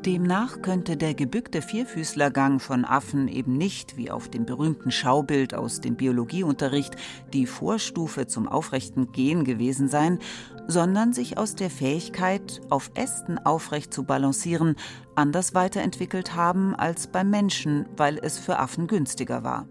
Demnach 0.07 0.63
könnte 0.63 0.97
der 0.97 1.13
gebückte 1.13 1.61
Vierfüßlergang 1.61 2.59
von 2.59 2.87
Affen 2.87 3.29
eben 3.29 3.59
nicht, 3.59 3.99
wie 3.99 4.11
auf 4.11 4.31
dem 4.31 4.47
berühmten 4.47 4.91
Schaubild 4.91 5.53
aus 5.53 5.83
dem 5.83 5.97
Biologieunterricht, 5.97 6.97
die 7.35 7.47
Vorstufe 7.47 8.27
zum 8.27 8.49
aufrechten 8.49 9.13
Gehen 9.13 9.45
gewesen 9.45 9.89
sein, 9.89 10.19
sondern 10.67 11.13
sich 11.13 11.37
aus 11.37 11.55
der 11.55 11.69
Fähigkeit, 11.69 12.63
auf 12.71 12.91
Ästen 12.95 13.39
aufrecht 13.39 13.93
zu 13.93 14.05
balancieren, 14.05 14.77
anders 15.17 15.55
weiterentwickelt 15.55 16.35
haben 16.35 16.75
als 16.75 17.07
beim 17.07 17.29
Menschen, 17.29 17.87
weil 17.97 18.19
es 18.23 18.39
für 18.39 18.59
Affen 18.59 18.87
günstiger 18.87 19.45
war. 19.45 19.69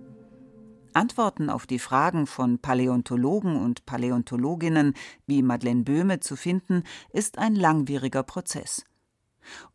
Antworten 0.93 1.49
auf 1.49 1.65
die 1.65 1.79
Fragen 1.79 2.27
von 2.27 2.59
Paläontologen 2.59 3.55
und 3.55 3.85
Paläontologinnen 3.87 4.93
wie 5.25 5.41
Madeleine 5.41 5.83
Böhme 5.83 6.19
zu 6.19 6.35
finden, 6.35 6.83
ist 7.13 7.39
ein 7.39 7.55
langwieriger 7.55 8.21
Prozess. 8.21 8.85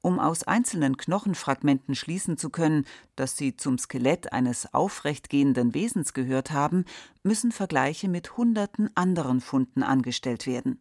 Um 0.00 0.18
aus 0.18 0.42
einzelnen 0.44 0.96
Knochenfragmenten 0.96 1.94
schließen 1.94 2.36
zu 2.36 2.50
können, 2.50 2.86
dass 3.16 3.36
sie 3.36 3.56
zum 3.56 3.78
Skelett 3.78 4.32
eines 4.32 4.72
aufrecht 4.74 5.30
gehenden 5.30 5.74
Wesens 5.74 6.12
gehört 6.12 6.50
haben, 6.50 6.84
müssen 7.22 7.52
Vergleiche 7.52 8.08
mit 8.08 8.36
hunderten 8.36 8.90
anderen 8.96 9.40
Funden 9.40 9.82
angestellt 9.82 10.46
werden. 10.46 10.80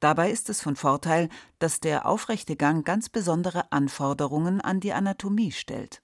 Dabei 0.00 0.30
ist 0.30 0.50
es 0.50 0.60
von 0.60 0.76
Vorteil, 0.76 1.28
dass 1.58 1.80
der 1.80 2.06
aufrechte 2.06 2.56
Gang 2.56 2.84
ganz 2.84 3.08
besondere 3.08 3.72
Anforderungen 3.72 4.60
an 4.60 4.80
die 4.80 4.92
Anatomie 4.92 5.52
stellt. 5.52 6.01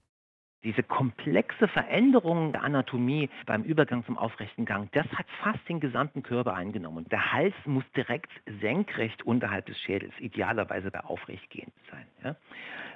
Diese 0.64 0.82
komplexe 0.82 1.68
Veränderung 1.68 2.52
der 2.52 2.64
Anatomie 2.64 3.30
beim 3.46 3.62
Übergang 3.62 4.04
zum 4.04 4.18
aufrechten 4.18 4.64
Gang, 4.64 4.90
das 4.92 5.06
hat 5.12 5.26
fast 5.40 5.68
den 5.68 5.78
gesamten 5.78 6.24
Körper 6.24 6.54
eingenommen. 6.54 7.06
Der 7.10 7.32
Hals 7.32 7.54
muss 7.64 7.84
direkt 7.94 8.32
senkrecht 8.60 9.22
unterhalb 9.24 9.66
des 9.66 9.78
Schädels, 9.78 10.12
idealerweise 10.18 10.90
bei 10.90 11.00
Aufrechtgehen 11.00 11.70
sein. 11.92 12.06
Ja? 12.24 12.36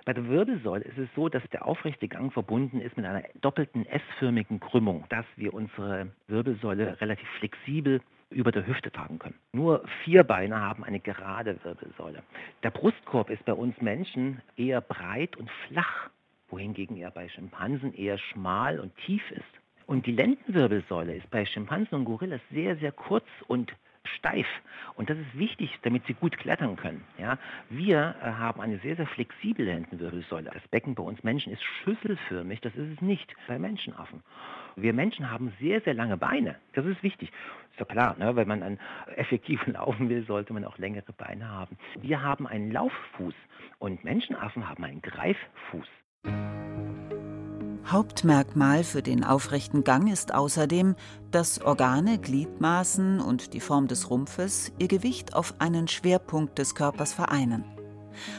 Bei 0.05 0.13
der 0.13 0.27
Wirbelsäule 0.27 0.83
ist 0.83 0.99
es 0.99 1.09
so, 1.15 1.29
dass 1.29 1.43
der 1.51 1.65
aufrechte 1.65 2.09
Gang 2.09 2.33
verbunden 2.33 2.81
ist 2.81 2.97
mit 2.97 3.07
einer 3.07 3.23
doppelten 3.41 3.87
S-förmigen 3.87 4.59
Krümmung, 4.59 5.05
dass 5.09 5.27
wir 5.37 5.55
unsere 5.55 6.09
Wirbelsäule 6.27 7.01
relativ 7.01 7.29
flexibel 7.39 8.01
über 8.31 8.51
der 8.51 8.67
Hüfte 8.67 8.91
tragen 8.91 9.21
können. 9.21 9.39
Nur 9.53 9.85
vier 10.03 10.25
Beine 10.25 10.61
haben 10.61 10.83
eine 10.83 10.99
gerade 10.99 11.63
Wirbelsäule. 11.63 12.25
Der 12.65 12.71
Brustkorb 12.71 13.31
ist 13.31 13.45
bei 13.45 13.53
uns 13.53 13.81
Menschen 13.81 14.41
eher 14.57 14.81
breit 14.81 15.37
und 15.37 15.49
flach 15.69 16.11
wohingegen 16.53 16.97
er 16.97 17.11
bei 17.11 17.29
Schimpansen 17.29 17.95
eher 17.95 18.19
schmal 18.19 18.79
und 18.79 18.95
tief 18.99 19.29
ist. 19.33 19.43
Und 19.87 20.07
die 20.07 20.13
Lendenwirbelsäule 20.13 21.17
ist 21.17 21.29
bei 21.31 21.45
Schimpansen 21.45 21.99
und 21.99 22.05
Gorillas 22.05 22.41
sehr, 22.53 22.77
sehr 22.77 22.93
kurz 22.93 23.27
und 23.49 23.75
steif. 24.05 24.47
Und 24.95 25.11
das 25.11 25.19
ist 25.19 25.39
wichtig, 25.39 25.79
damit 25.83 26.07
sie 26.07 26.15
gut 26.15 26.37
klettern 26.39 26.77
können. 26.77 27.05
Ja? 27.19 27.39
Wir 27.71 28.15
äh, 28.23 28.33
haben 28.33 28.61
eine 28.61 28.79
sehr, 28.79 28.97
sehr 28.97 29.07
flexible 29.07 29.65
Lendenwirbelsäule. 29.65 30.51
Das 30.53 30.67
Becken 30.69 30.95
bei 30.95 31.03
uns 31.03 31.23
Menschen 31.23 31.53
ist 31.53 31.63
schüsselförmig, 31.63 32.61
das 32.61 32.75
ist 32.75 32.95
es 32.95 33.01
nicht 33.01 33.35
bei 33.47 33.59
Menschenaffen. 33.59 34.23
Wir 34.77 34.93
Menschen 34.93 35.31
haben 35.31 35.53
sehr, 35.61 35.81
sehr 35.83 35.95
lange 35.95 36.17
Beine. 36.17 36.57
Das 36.73 36.87
ist 36.87 37.03
wichtig. 37.03 37.31
Ist 37.73 37.81
ja 37.81 37.85
klar, 37.87 38.17
ne? 38.19 38.35
wenn 38.37 38.49
man 38.49 38.61
dann 38.61 38.79
effektiv 39.17 39.67
laufen 39.67 40.09
will, 40.09 40.25
sollte 40.27 40.53
man 40.53 40.65
auch 40.65 40.79
längere 40.79 41.13
Beine 41.13 41.49
haben. 41.49 41.77
Wir 42.01 42.23
haben 42.23 42.47
einen 42.47 42.73
Lauffuß 42.73 43.35
und 43.79 44.05
Menschenaffen 44.05 44.69
haben 44.69 44.85
einen 44.85 45.03
Greiffuß. 45.03 45.89
Hauptmerkmal 47.93 48.85
für 48.85 49.03
den 49.03 49.23
aufrechten 49.23 49.85
Gang 49.85 50.11
ist 50.11 50.33
außerdem, 50.33 50.95
dass 51.31 51.61
Organe, 51.61 52.19
Gliedmaßen 52.19 53.21
und 53.21 53.53
die 53.53 53.61
Form 53.61 53.87
des 53.87 54.09
Rumpfes 54.09 54.73
ihr 54.79 54.89
Gewicht 54.89 55.35
auf 55.35 55.55
einen 55.59 55.89
Schwerpunkt 55.89 56.59
des 56.59 56.75
Körpers 56.75 57.13
vereinen. 57.13 57.65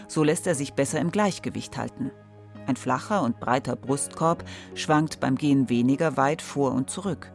So 0.08 0.24
lässt 0.24 0.48
er 0.48 0.56
sich 0.56 0.74
besser 0.74 1.00
im 1.00 1.12
Gleichgewicht 1.12 1.78
halten. 1.78 2.10
Ein 2.66 2.78
flacher 2.78 3.22
und 3.22 3.40
breiter 3.40 3.76
Brustkorb 3.76 4.44
schwankt 4.74 5.20
beim 5.20 5.36
Gehen 5.36 5.70
weniger 5.70 6.18
weit 6.18 6.42
vor 6.42 6.72
und 6.72 6.90
zurück. 6.90 7.32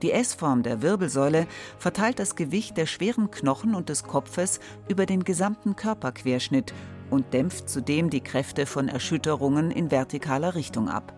Die 0.00 0.12
S-Form 0.12 0.62
der 0.62 0.80
Wirbelsäule 0.80 1.46
verteilt 1.76 2.18
das 2.18 2.34
Gewicht 2.34 2.78
der 2.78 2.86
schweren 2.86 3.30
Knochen 3.30 3.74
und 3.74 3.90
des 3.90 4.04
Kopfes 4.04 4.60
über 4.88 5.04
den 5.04 5.22
gesamten 5.22 5.76
Körperquerschnitt 5.76 6.72
und 7.10 7.32
dämpft 7.32 7.68
zudem 7.68 8.10
die 8.10 8.20
Kräfte 8.20 8.66
von 8.66 8.88
Erschütterungen 8.88 9.70
in 9.70 9.90
vertikaler 9.90 10.54
Richtung 10.54 10.88
ab. 10.88 11.14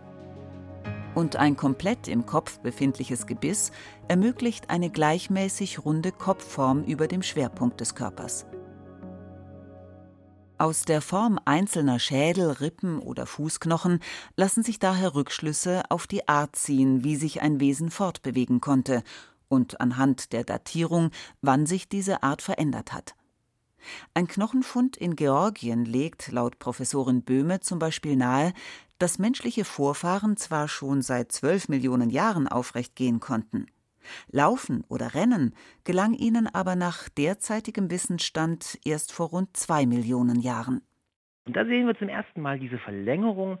Und 1.13 1.35
ein 1.35 1.57
komplett 1.57 2.07
im 2.07 2.25
Kopf 2.25 2.59
befindliches 2.59 3.27
Gebiss 3.27 3.71
ermöglicht 4.07 4.69
eine 4.69 4.89
gleichmäßig 4.89 5.83
runde 5.83 6.11
Kopfform 6.11 6.83
über 6.83 7.07
dem 7.07 7.21
Schwerpunkt 7.21 7.81
des 7.81 7.95
Körpers. 7.95 8.45
Aus 10.57 10.83
der 10.83 11.01
Form 11.01 11.39
einzelner 11.43 11.97
Schädel, 11.97 12.51
Rippen 12.51 12.99
oder 12.99 13.25
Fußknochen 13.25 13.99
lassen 14.37 14.61
sich 14.61 14.77
daher 14.77 15.15
Rückschlüsse 15.15 15.81
auf 15.89 16.05
die 16.05 16.27
Art 16.27 16.55
ziehen, 16.55 17.03
wie 17.03 17.15
sich 17.15 17.41
ein 17.41 17.59
Wesen 17.59 17.89
fortbewegen 17.89 18.61
konnte 18.61 19.01
und 19.49 19.81
anhand 19.81 20.33
der 20.33 20.43
Datierung, 20.43 21.09
wann 21.41 21.65
sich 21.65 21.89
diese 21.89 22.21
Art 22.21 22.43
verändert 22.43 22.93
hat. 22.93 23.15
Ein 24.13 24.27
Knochenfund 24.27 24.97
in 24.97 25.15
Georgien 25.15 25.85
legt 25.85 26.31
laut 26.31 26.59
Professorin 26.59 27.23
Böhme 27.23 27.59
zum 27.59 27.79
Beispiel 27.79 28.15
nahe, 28.15 28.53
dass 28.99 29.19
menschliche 29.19 29.65
Vorfahren 29.65 30.37
zwar 30.37 30.67
schon 30.67 31.01
seit 31.01 31.31
zwölf 31.31 31.69
Millionen 31.69 32.09
Jahren 32.09 32.47
aufrecht 32.47 32.95
gehen 32.95 33.19
konnten. 33.19 33.65
Laufen 34.29 34.83
oder 34.87 35.13
Rennen 35.13 35.55
gelang 35.83 36.13
ihnen 36.13 36.47
aber 36.47 36.75
nach 36.75 37.09
derzeitigem 37.09 37.89
Wissensstand 37.91 38.79
erst 38.85 39.11
vor 39.11 39.29
rund 39.29 39.55
zwei 39.55 39.85
Millionen 39.85 40.39
Jahren. 40.39 40.81
Und 41.45 41.55
da 41.55 41.65
sehen 41.65 41.87
wir 41.87 41.97
zum 41.97 42.09
ersten 42.09 42.41
Mal 42.41 42.59
diese 42.59 42.77
Verlängerung 42.77 43.57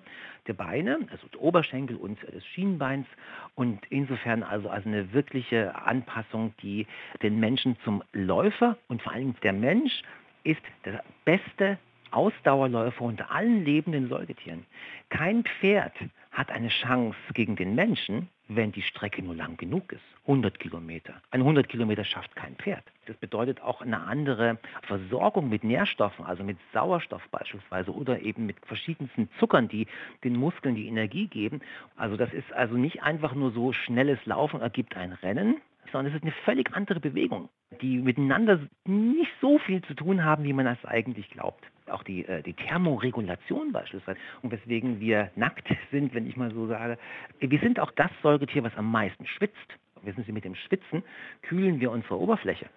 der 0.51 0.63
Beine, 0.63 0.99
also 1.11 1.27
Oberschenkel 1.39 1.95
und 1.95 2.21
des 2.23 2.45
Schienenbeins. 2.47 3.07
Und 3.55 3.79
insofern 3.89 4.43
also, 4.43 4.69
also 4.69 4.89
eine 4.89 5.13
wirkliche 5.13 5.75
Anpassung, 5.75 6.53
die 6.61 6.87
den 7.21 7.39
Menschen 7.39 7.77
zum 7.83 8.03
Läufer 8.11 8.77
und 8.87 9.01
vor 9.01 9.13
allem 9.13 9.35
der 9.43 9.53
Mensch 9.53 10.01
ist 10.43 10.61
der 10.85 11.03
beste 11.23 11.77
Ausdauerläufer 12.11 13.01
unter 13.01 13.31
allen 13.31 13.63
lebenden 13.63 14.09
Säugetieren. 14.09 14.65
Kein 15.09 15.43
Pferd 15.43 15.93
hat 16.31 16.51
eine 16.51 16.67
Chance 16.67 17.17
gegen 17.33 17.55
den 17.55 17.75
Menschen, 17.75 18.27
wenn 18.55 18.71
die 18.71 18.81
Strecke 18.81 19.21
nur 19.21 19.35
lang 19.35 19.57
genug 19.57 19.91
ist. 19.91 20.03
100 20.27 20.59
Kilometer. 20.59 21.13
Ein 21.31 21.41
100 21.41 21.67
Kilometer 21.67 22.03
schafft 22.03 22.35
kein 22.35 22.55
Pferd. 22.55 22.83
Das 23.05 23.17
bedeutet 23.17 23.61
auch 23.61 23.81
eine 23.81 24.01
andere 24.01 24.57
Versorgung 24.83 25.49
mit 25.49 25.63
Nährstoffen, 25.63 26.25
also 26.25 26.43
mit 26.43 26.57
Sauerstoff 26.73 27.27
beispielsweise 27.29 27.93
oder 27.93 28.21
eben 28.21 28.45
mit 28.45 28.57
verschiedensten 28.65 29.29
Zuckern, 29.39 29.67
die 29.67 29.87
den 30.23 30.35
Muskeln 30.35 30.75
die 30.75 30.87
Energie 30.87 31.27
geben. 31.27 31.61
Also 31.95 32.17
das 32.17 32.31
ist 32.33 32.51
also 32.53 32.75
nicht 32.75 33.03
einfach 33.03 33.33
nur 33.33 33.51
so 33.51 33.73
schnelles 33.73 34.23
Laufen 34.25 34.61
ergibt 34.61 34.95
ein 34.95 35.13
Rennen, 35.13 35.61
sondern 35.91 36.13
es 36.13 36.17
ist 36.17 36.23
eine 36.23 36.33
völlig 36.45 36.73
andere 36.73 36.99
Bewegung, 36.99 37.49
die 37.81 37.97
miteinander 37.97 38.59
nicht 38.85 39.31
so 39.41 39.59
viel 39.59 39.81
zu 39.83 39.93
tun 39.93 40.23
haben, 40.23 40.43
wie 40.43 40.53
man 40.53 40.65
das 40.65 40.83
eigentlich 40.85 41.29
glaubt. 41.29 41.65
Auch 41.87 42.03
die, 42.03 42.25
äh, 42.25 42.41
die 42.43 42.53
Thermoregulation 42.53 43.71
beispielsweise 43.71 44.19
und 44.41 44.51
weswegen 44.51 44.99
wir 44.99 45.31
nackt 45.35 45.67
sind, 45.91 46.13
wenn 46.13 46.27
ich 46.27 46.37
mal 46.37 46.51
so 46.51 46.67
sage. 46.67 46.97
Wir 47.39 47.59
sind 47.59 47.79
auch 47.79 47.91
das 47.91 48.11
Säugetier, 48.21 48.63
was 48.63 48.75
am 48.77 48.89
meisten 48.91 49.25
schwitzt. 49.25 49.77
Wissen 50.03 50.23
Sie, 50.23 50.31
mit 50.31 50.45
dem 50.45 50.55
Schwitzen 50.55 51.03
kühlen 51.43 51.79
wir 51.79 51.91
unsere 51.91 52.19
Oberfläche. 52.19 52.67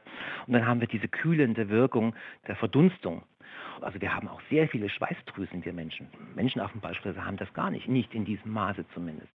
Und 0.46 0.52
dann 0.52 0.66
haben 0.66 0.80
wir 0.80 0.88
diese 0.88 1.08
kühlende 1.08 1.70
Wirkung 1.70 2.14
der 2.46 2.56
Verdunstung. 2.56 3.22
Also 3.80 4.00
wir 4.00 4.14
haben 4.14 4.28
auch 4.28 4.40
sehr 4.50 4.68
viele 4.68 4.88
Schweißdrüsen, 4.90 5.64
wir 5.64 5.72
Menschen. 5.72 6.08
Menschenaffen 6.34 6.80
beispielsweise 6.80 7.24
haben 7.24 7.36
das 7.36 7.52
gar 7.54 7.70
nicht, 7.70 7.88
nicht 7.88 8.14
in 8.14 8.24
diesem 8.24 8.52
Maße 8.52 8.84
zumindest. 8.92 9.32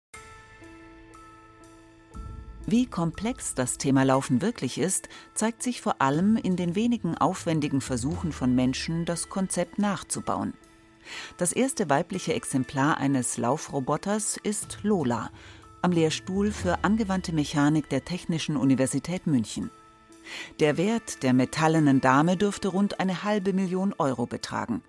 Wie 2.71 2.85
komplex 2.85 3.55
das 3.55 3.79
Thema 3.79 4.03
Laufen 4.03 4.43
wirklich 4.43 4.77
ist, 4.77 5.09
zeigt 5.33 5.63
sich 5.63 5.81
vor 5.81 6.03
allem 6.03 6.37
in 6.37 6.55
den 6.55 6.75
wenigen 6.75 7.17
aufwendigen 7.17 7.81
Versuchen 7.81 8.31
von 8.31 8.53
Menschen, 8.53 9.05
das 9.05 9.27
Konzept 9.27 9.79
nachzubauen. 9.79 10.53
Das 11.37 11.51
erste 11.51 11.89
weibliche 11.89 12.35
Exemplar 12.35 12.97
eines 12.97 13.37
Laufroboters 13.37 14.37
ist 14.37 14.77
Lola, 14.83 15.31
am 15.81 15.91
Lehrstuhl 15.91 16.51
für 16.51 16.83
angewandte 16.83 17.33
Mechanik 17.33 17.89
der 17.89 18.05
Technischen 18.05 18.55
Universität 18.55 19.25
München. 19.25 19.71
Der 20.59 20.77
Wert 20.77 21.23
der 21.23 21.33
metallenen 21.33 22.01
Dame 22.01 22.37
dürfte 22.37 22.67
rund 22.67 22.99
eine 22.99 23.23
halbe 23.23 23.51
Million 23.51 23.95
Euro 23.97 24.27
betragen. 24.27 24.83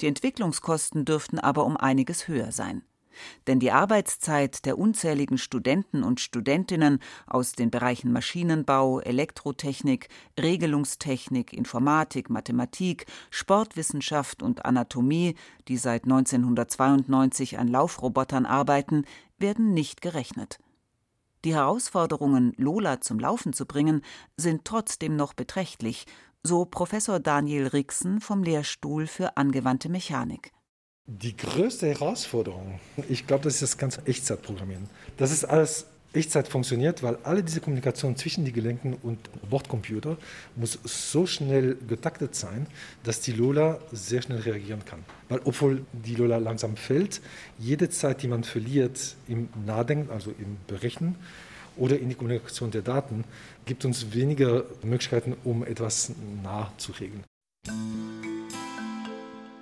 Die 0.00 0.06
Entwicklungskosten 0.06 1.04
dürften 1.04 1.38
aber 1.38 1.66
um 1.66 1.76
einiges 1.76 2.28
höher 2.28 2.50
sein. 2.50 2.80
Denn 3.46 3.60
die 3.60 3.72
Arbeitszeit 3.72 4.64
der 4.66 4.78
unzähligen 4.78 5.38
Studenten 5.38 6.02
und 6.02 6.20
Studentinnen 6.20 7.00
aus 7.26 7.52
den 7.52 7.70
Bereichen 7.70 8.12
Maschinenbau, 8.12 9.00
Elektrotechnik, 9.00 10.08
Regelungstechnik, 10.40 11.52
Informatik, 11.52 12.30
Mathematik, 12.30 13.06
Sportwissenschaft 13.30 14.42
und 14.42 14.64
Anatomie, 14.64 15.34
die 15.68 15.76
seit 15.76 16.04
1992 16.04 17.58
an 17.58 17.68
Laufrobotern 17.68 18.46
arbeiten, 18.46 19.04
werden 19.38 19.72
nicht 19.72 20.00
gerechnet. 20.00 20.58
Die 21.44 21.54
Herausforderungen, 21.54 22.52
Lola 22.56 23.00
zum 23.00 23.18
Laufen 23.18 23.52
zu 23.54 23.64
bringen, 23.64 24.02
sind 24.36 24.64
trotzdem 24.66 25.16
noch 25.16 25.32
beträchtlich, 25.32 26.06
so 26.42 26.64
Professor 26.64 27.18
Daniel 27.18 27.66
Rixen 27.66 28.20
vom 28.20 28.42
Lehrstuhl 28.42 29.06
für 29.06 29.36
angewandte 29.36 29.88
Mechanik. 29.88 30.52
Die 31.12 31.36
größte 31.36 31.88
Herausforderung, 31.88 32.78
ich 33.08 33.26
glaube, 33.26 33.42
das 33.42 33.54
ist 33.54 33.62
das 33.62 33.78
ganze 33.78 34.06
Echtzeitprogrammieren. 34.06 34.88
Das 35.16 35.32
ist 35.32 35.44
alles 35.44 35.86
Echtzeit 36.12 36.46
funktioniert, 36.46 37.02
weil 37.02 37.18
alle 37.24 37.42
diese 37.42 37.60
Kommunikation 37.60 38.14
zwischen 38.14 38.44
den 38.44 38.54
Gelenken 38.54 38.94
und 39.02 39.18
Bordcomputer 39.50 40.16
muss 40.54 40.78
so 40.84 41.26
schnell 41.26 41.76
getaktet 41.88 42.36
sein, 42.36 42.68
dass 43.02 43.20
die 43.20 43.32
Lola 43.32 43.80
sehr 43.90 44.22
schnell 44.22 44.38
reagieren 44.38 44.84
kann. 44.84 45.04
Weil 45.28 45.40
obwohl 45.42 45.84
die 45.92 46.14
Lola 46.14 46.36
langsam 46.36 46.76
fällt, 46.76 47.20
jede 47.58 47.90
Zeit, 47.90 48.22
die 48.22 48.28
man 48.28 48.44
verliert 48.44 49.16
im 49.26 49.48
Nachdenken, 49.66 50.12
also 50.12 50.30
im 50.30 50.58
Berechnen 50.68 51.16
oder 51.76 51.98
in 51.98 52.08
die 52.08 52.14
Kommunikation 52.14 52.70
der 52.70 52.82
Daten, 52.82 53.24
gibt 53.66 53.84
uns 53.84 54.14
weniger 54.14 54.64
Möglichkeiten, 54.84 55.36
um 55.42 55.64
etwas 55.64 56.12
nah 56.44 56.72
zu 56.76 56.92
regeln. 56.92 57.24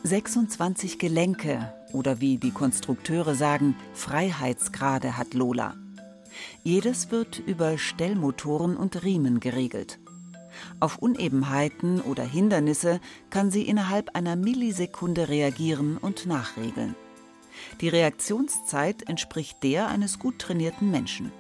26 0.05 0.99
Gelenke 0.99 1.73
oder 1.93 2.21
wie 2.21 2.39
die 2.39 2.53
Konstrukteure 2.53 3.35
sagen, 3.35 3.77
Freiheitsgrade 3.95 5.19
hat 5.19 5.35
Lola. 5.35 5.75
Jedes 6.63 7.11
wird 7.11 7.41
über 7.41 7.79
Stellmotoren 7.79 8.77
und 8.77 9.03
Riemen 9.03 9.41
geregelt. 9.41 9.99
Auf 10.81 10.99
Unebenheiten 10.99 12.01
oder 12.01 12.23
Hindernisse 12.23 13.01
kann 13.31 13.51
sie 13.51 13.63
innerhalb 13.63 14.15
einer 14.15 14.37
Millisekunde 14.37 15.29
reagieren 15.29 15.99
und 15.99 16.27
nachregeln. 16.27 16.95
Die 17.81 17.89
Reaktionszeit 17.89 19.09
entspricht 19.09 19.63
der 19.63 19.89
eines 19.89 20.19
gut 20.19 20.39
trainierten 20.39 20.91
Menschen. 20.91 21.33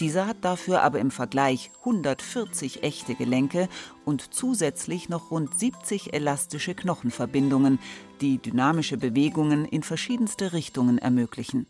Dieser 0.00 0.26
hat 0.26 0.38
dafür 0.42 0.82
aber 0.82 0.98
im 0.98 1.10
Vergleich 1.10 1.70
140 1.80 2.82
echte 2.82 3.14
Gelenke 3.14 3.68
und 4.04 4.34
zusätzlich 4.34 5.08
noch 5.08 5.30
rund 5.30 5.58
70 5.58 6.14
elastische 6.14 6.74
Knochenverbindungen, 6.74 7.78
die 8.20 8.38
dynamische 8.38 8.96
Bewegungen 8.96 9.64
in 9.64 9.82
verschiedenste 9.82 10.52
Richtungen 10.52 10.98
ermöglichen. 10.98 11.66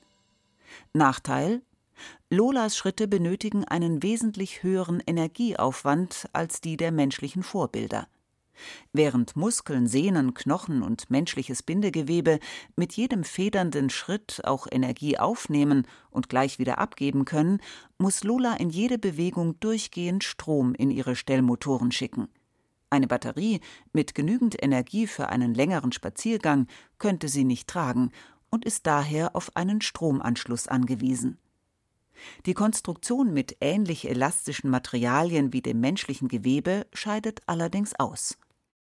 Nachteil 0.92 1.62
Lolas 2.30 2.76
Schritte 2.76 3.06
benötigen 3.06 3.64
einen 3.64 4.02
wesentlich 4.02 4.62
höheren 4.62 5.02
Energieaufwand 5.06 6.28
als 6.32 6.60
die 6.60 6.76
der 6.76 6.92
menschlichen 6.92 7.42
Vorbilder. 7.42 8.08
Während 8.92 9.36
Muskeln, 9.36 9.86
Sehnen, 9.86 10.34
Knochen 10.34 10.82
und 10.82 11.10
menschliches 11.10 11.62
Bindegewebe 11.62 12.38
mit 12.76 12.92
jedem 12.94 13.24
federnden 13.24 13.90
Schritt 13.90 14.42
auch 14.44 14.66
Energie 14.70 15.18
aufnehmen 15.18 15.86
und 16.10 16.28
gleich 16.28 16.58
wieder 16.58 16.78
abgeben 16.78 17.24
können, 17.24 17.60
muss 17.98 18.24
Lola 18.24 18.54
in 18.54 18.70
jede 18.70 18.98
Bewegung 18.98 19.58
durchgehend 19.60 20.24
Strom 20.24 20.74
in 20.74 20.90
ihre 20.90 21.16
Stellmotoren 21.16 21.92
schicken. 21.92 22.28
Eine 22.90 23.06
Batterie 23.06 23.60
mit 23.94 24.14
genügend 24.14 24.62
Energie 24.62 25.06
für 25.06 25.30
einen 25.30 25.54
längeren 25.54 25.92
Spaziergang 25.92 26.66
könnte 26.98 27.28
sie 27.28 27.44
nicht 27.44 27.66
tragen 27.66 28.10
und 28.50 28.66
ist 28.66 28.86
daher 28.86 29.34
auf 29.34 29.56
einen 29.56 29.80
Stromanschluss 29.80 30.68
angewiesen. 30.68 31.38
Die 32.46 32.54
Konstruktion 32.54 33.32
mit 33.32 33.56
ähnlich 33.60 34.08
elastischen 34.08 34.70
Materialien 34.70 35.52
wie 35.52 35.62
dem 35.62 35.80
menschlichen 35.80 36.28
Gewebe 36.28 36.86
scheidet 36.92 37.40
allerdings 37.46 37.94
aus. 37.98 38.38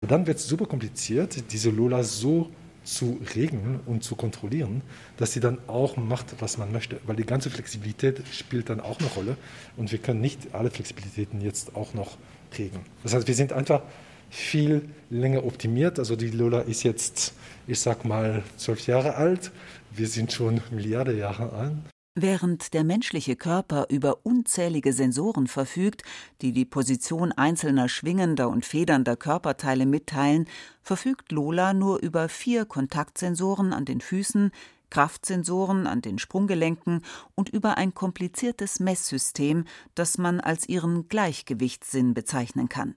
Dann 0.01 0.27
wird 0.27 0.38
es 0.38 0.47
super 0.47 0.65
kompliziert, 0.65 1.51
diese 1.51 1.69
Lola 1.69 2.03
so 2.03 2.51
zu 2.83 3.19
regeln 3.35 3.79
und 3.85 4.03
zu 4.03 4.15
kontrollieren, 4.15 4.81
dass 5.17 5.33
sie 5.33 5.39
dann 5.39 5.57
auch 5.67 5.97
macht, 5.97 6.35
was 6.39 6.57
man 6.57 6.71
möchte. 6.71 6.99
Weil 7.05 7.15
die 7.15 7.25
ganze 7.25 7.49
Flexibilität 7.49 8.21
spielt 8.31 8.69
dann 8.69 8.79
auch 8.79 8.99
eine 8.99 9.09
Rolle 9.09 9.38
und 9.75 9.91
wir 9.91 9.99
können 9.99 10.21
nicht 10.21 10.53
alle 10.53 10.69
Flexibilitäten 10.69 11.41
jetzt 11.41 11.75
auch 11.75 11.93
noch 11.93 12.17
regeln. 12.57 12.83
Das 13.03 13.13
heißt, 13.13 13.27
wir 13.27 13.35
sind 13.35 13.51
einfach 13.51 13.81
viel 14.29 14.89
länger 15.09 15.45
optimiert. 15.45 15.99
Also 15.99 16.15
die 16.15 16.29
Lola 16.29 16.61
ist 16.61 16.83
jetzt, 16.83 17.33
ich 17.67 17.79
sag 17.79 18.05
mal, 18.05 18.43
zwölf 18.57 18.85
Jahre 18.88 19.15
alt. 19.15 19.51
Wir 19.91 20.07
sind 20.07 20.31
schon 20.31 20.61
Milliarden 20.71 21.17
Jahre 21.17 21.51
alt. 21.53 21.94
Während 22.17 22.73
der 22.73 22.86
menschliche 22.86 23.36
Körper 23.36 23.88
über 23.89 24.25
unzählige 24.25 24.93
Sensoren 24.93 25.47
verfügt, 25.47 26.04
die 26.41 26.54
die 26.54 26.63
Position 26.63 27.34
einzelner 27.34 27.89
schwingender 27.89 28.47
und 28.47 28.65
federnder 28.65 29.17
Körperteile 29.17 29.86
mitteilen, 29.86 30.47
verfügt 30.82 31.34
Lola 31.34 31.73
nur 31.73 31.99
über 31.99 32.30
vier 32.30 32.63
Kontaktsensoren 32.63 33.73
an 33.73 33.84
den 33.84 33.99
Füßen, 33.99 34.51
Kraftsensoren 34.89 35.88
an 35.88 36.01
den 36.01 36.17
Sprunggelenken 36.17 37.01
und 37.36 37.49
über 37.49 37.78
ein 37.78 37.93
kompliziertes 37.93 38.80
Messsystem, 38.80 39.65
das 39.93 40.17
man 40.17 40.39
als 40.39 40.69
ihren 40.69 41.10
Gleichgewichtssinn 41.10 42.13
bezeichnen 42.13 42.69
kann. 42.69 42.95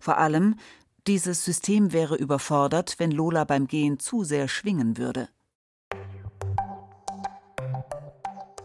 Vor 0.00 0.18
allem, 0.18 0.56
dieses 1.06 1.44
System 1.44 1.92
wäre 1.92 2.16
überfordert, 2.16 2.96
wenn 2.98 3.12
Lola 3.12 3.44
beim 3.44 3.68
Gehen 3.68 4.00
zu 4.00 4.24
sehr 4.24 4.48
schwingen 4.48 4.96
würde. 4.96 5.28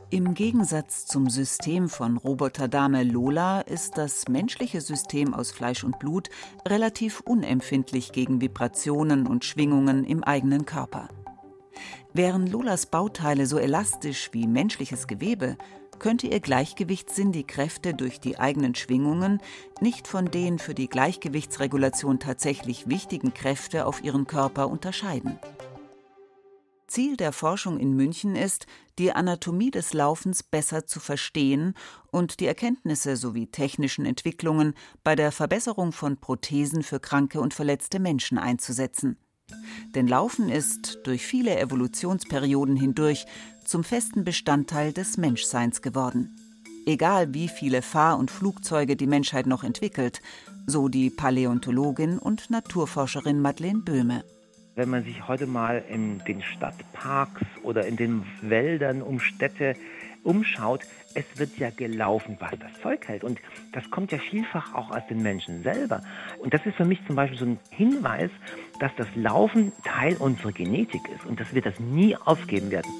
Im 0.09 0.35
Gegensatz 0.35 1.05
zum 1.05 1.29
System 1.29 1.89
von 1.89 2.15
Roboterdame 2.15 3.03
Lola 3.03 3.59
ist 3.59 3.97
das 3.97 4.29
menschliche 4.29 4.79
System 4.79 5.33
aus 5.33 5.51
Fleisch 5.51 5.83
und 5.83 5.99
Blut 5.99 6.29
relativ 6.65 7.19
unempfindlich 7.19 8.13
gegen 8.13 8.39
Vibrationen 8.39 9.27
und 9.27 9.43
Schwingungen 9.43 10.05
im 10.05 10.23
eigenen 10.23 10.65
Körper. 10.65 11.09
Wären 12.13 12.47
Lolas 12.47 12.85
Bauteile 12.85 13.47
so 13.47 13.57
elastisch 13.57 14.29
wie 14.31 14.47
menschliches 14.47 15.07
Gewebe, 15.07 15.57
könnte 15.99 16.27
ihr 16.27 16.39
Gleichgewichtssinn 16.39 17.33
die 17.33 17.45
Kräfte 17.45 17.93
durch 17.93 18.21
die 18.21 18.39
eigenen 18.39 18.75
Schwingungen 18.75 19.41
nicht 19.81 20.07
von 20.07 20.31
den 20.31 20.57
für 20.57 20.73
die 20.73 20.87
Gleichgewichtsregulation 20.87 22.19
tatsächlich 22.19 22.87
wichtigen 22.87 23.33
Kräfte 23.33 23.85
auf 23.85 24.01
ihren 24.01 24.25
Körper 24.25 24.69
unterscheiden. 24.69 25.37
Ziel 26.97 27.15
der 27.15 27.31
Forschung 27.31 27.77
in 27.77 27.93
München 27.93 28.35
ist, 28.35 28.65
die 28.97 29.11
Anatomie 29.11 29.69
des 29.69 29.93
Laufens 29.93 30.41
besser 30.41 30.87
zu 30.87 30.99
verstehen 30.99 31.75
und 32.09 32.39
die 32.39 32.47
Erkenntnisse 32.47 33.17
sowie 33.17 33.45
technischen 33.45 34.03
Entwicklungen 34.03 34.73
bei 35.03 35.15
der 35.15 35.31
Verbesserung 35.31 35.91
von 35.91 36.17
Prothesen 36.17 36.81
für 36.81 36.99
kranke 36.99 37.39
und 37.39 37.53
verletzte 37.53 37.99
Menschen 37.99 38.39
einzusetzen. 38.39 39.15
Denn 39.93 40.07
Laufen 40.07 40.49
ist 40.49 40.97
durch 41.03 41.23
viele 41.23 41.59
Evolutionsperioden 41.59 42.75
hindurch 42.75 43.27
zum 43.63 43.83
festen 43.83 44.23
Bestandteil 44.23 44.91
des 44.91 45.17
Menschseins 45.17 45.83
geworden. 45.83 46.35
Egal 46.87 47.31
wie 47.31 47.47
viele 47.47 47.83
Fahr- 47.83 48.17
und 48.17 48.31
Flugzeuge 48.31 48.95
die 48.95 49.05
Menschheit 49.05 49.45
noch 49.45 49.63
entwickelt, 49.63 50.23
so 50.65 50.87
die 50.87 51.11
Paläontologin 51.11 52.17
und 52.17 52.49
Naturforscherin 52.49 53.39
Madeleine 53.39 53.81
Böhme. 53.81 54.23
Wenn 54.77 54.91
man 54.91 55.03
sich 55.03 55.27
heute 55.27 55.47
mal 55.47 55.83
in 55.89 56.19
den 56.25 56.43
Stadtparks 56.43 57.41
oder 57.63 57.87
in 57.87 57.95
den 57.95 58.23
Wäldern 58.43 59.01
um 59.01 59.19
Städte 59.19 59.73
umschaut, 60.23 60.81
es 61.15 61.25
wird 61.37 61.57
ja 61.57 61.71
gelaufen, 61.71 62.37
was 62.39 62.51
das 62.59 62.79
Zeug 62.83 63.07
hält. 63.07 63.23
Und 63.23 63.39
das 63.73 63.89
kommt 63.89 64.11
ja 64.11 64.19
vielfach 64.19 64.75
auch 64.75 64.91
aus 64.91 65.01
den 65.09 65.23
Menschen 65.23 65.63
selber. 65.63 66.03
Und 66.37 66.53
das 66.53 66.63
ist 66.67 66.75
für 66.75 66.85
mich 66.85 66.99
zum 67.07 67.15
Beispiel 67.15 67.39
so 67.39 67.45
ein 67.45 67.59
Hinweis, 67.71 68.29
dass 68.79 68.91
das 68.97 69.07
Laufen 69.15 69.71
Teil 69.83 70.15
unserer 70.17 70.51
Genetik 70.51 71.01
ist 71.09 71.25
und 71.25 71.39
dass 71.39 71.55
wir 71.55 71.63
das 71.63 71.79
nie 71.79 72.15
aufgeben 72.15 72.69
werden. 72.69 72.91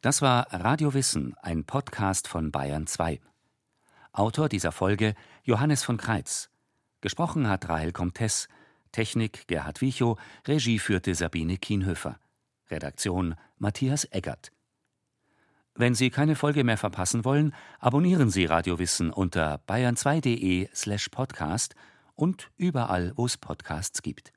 Das 0.00 0.22
war 0.22 0.46
Radio 0.50 0.94
Wissen, 0.94 1.34
ein 1.42 1.64
Podcast 1.64 2.26
von 2.26 2.50
Bayern 2.50 2.86
2. 2.86 3.20
Autor 4.16 4.48
dieser 4.48 4.72
Folge 4.72 5.14
Johannes 5.44 5.84
von 5.84 5.98
Kreitz. 5.98 6.48
Gesprochen 7.02 7.48
hat 7.50 7.68
Rahel 7.68 7.92
Comtes, 7.92 8.48
Technik 8.90 9.46
Gerhard 9.46 9.82
Wichow, 9.82 10.18
Regie 10.48 10.78
führte 10.78 11.14
Sabine 11.14 11.58
Kienhöfer. 11.58 12.18
Redaktion 12.70 13.34
Matthias 13.58 14.06
Eggert. 14.10 14.52
Wenn 15.74 15.94
Sie 15.94 16.08
keine 16.08 16.34
Folge 16.34 16.64
mehr 16.64 16.78
verpassen 16.78 17.26
wollen, 17.26 17.54
abonnieren 17.78 18.30
Sie 18.30 18.46
Radio 18.46 18.78
Wissen 18.78 19.12
unter 19.12 19.60
bayern2.de 19.68 20.70
slash 20.74 21.10
podcast 21.10 21.74
und 22.14 22.50
überall, 22.56 23.12
wo 23.16 23.26
es 23.26 23.36
Podcasts 23.36 24.00
gibt. 24.00 24.32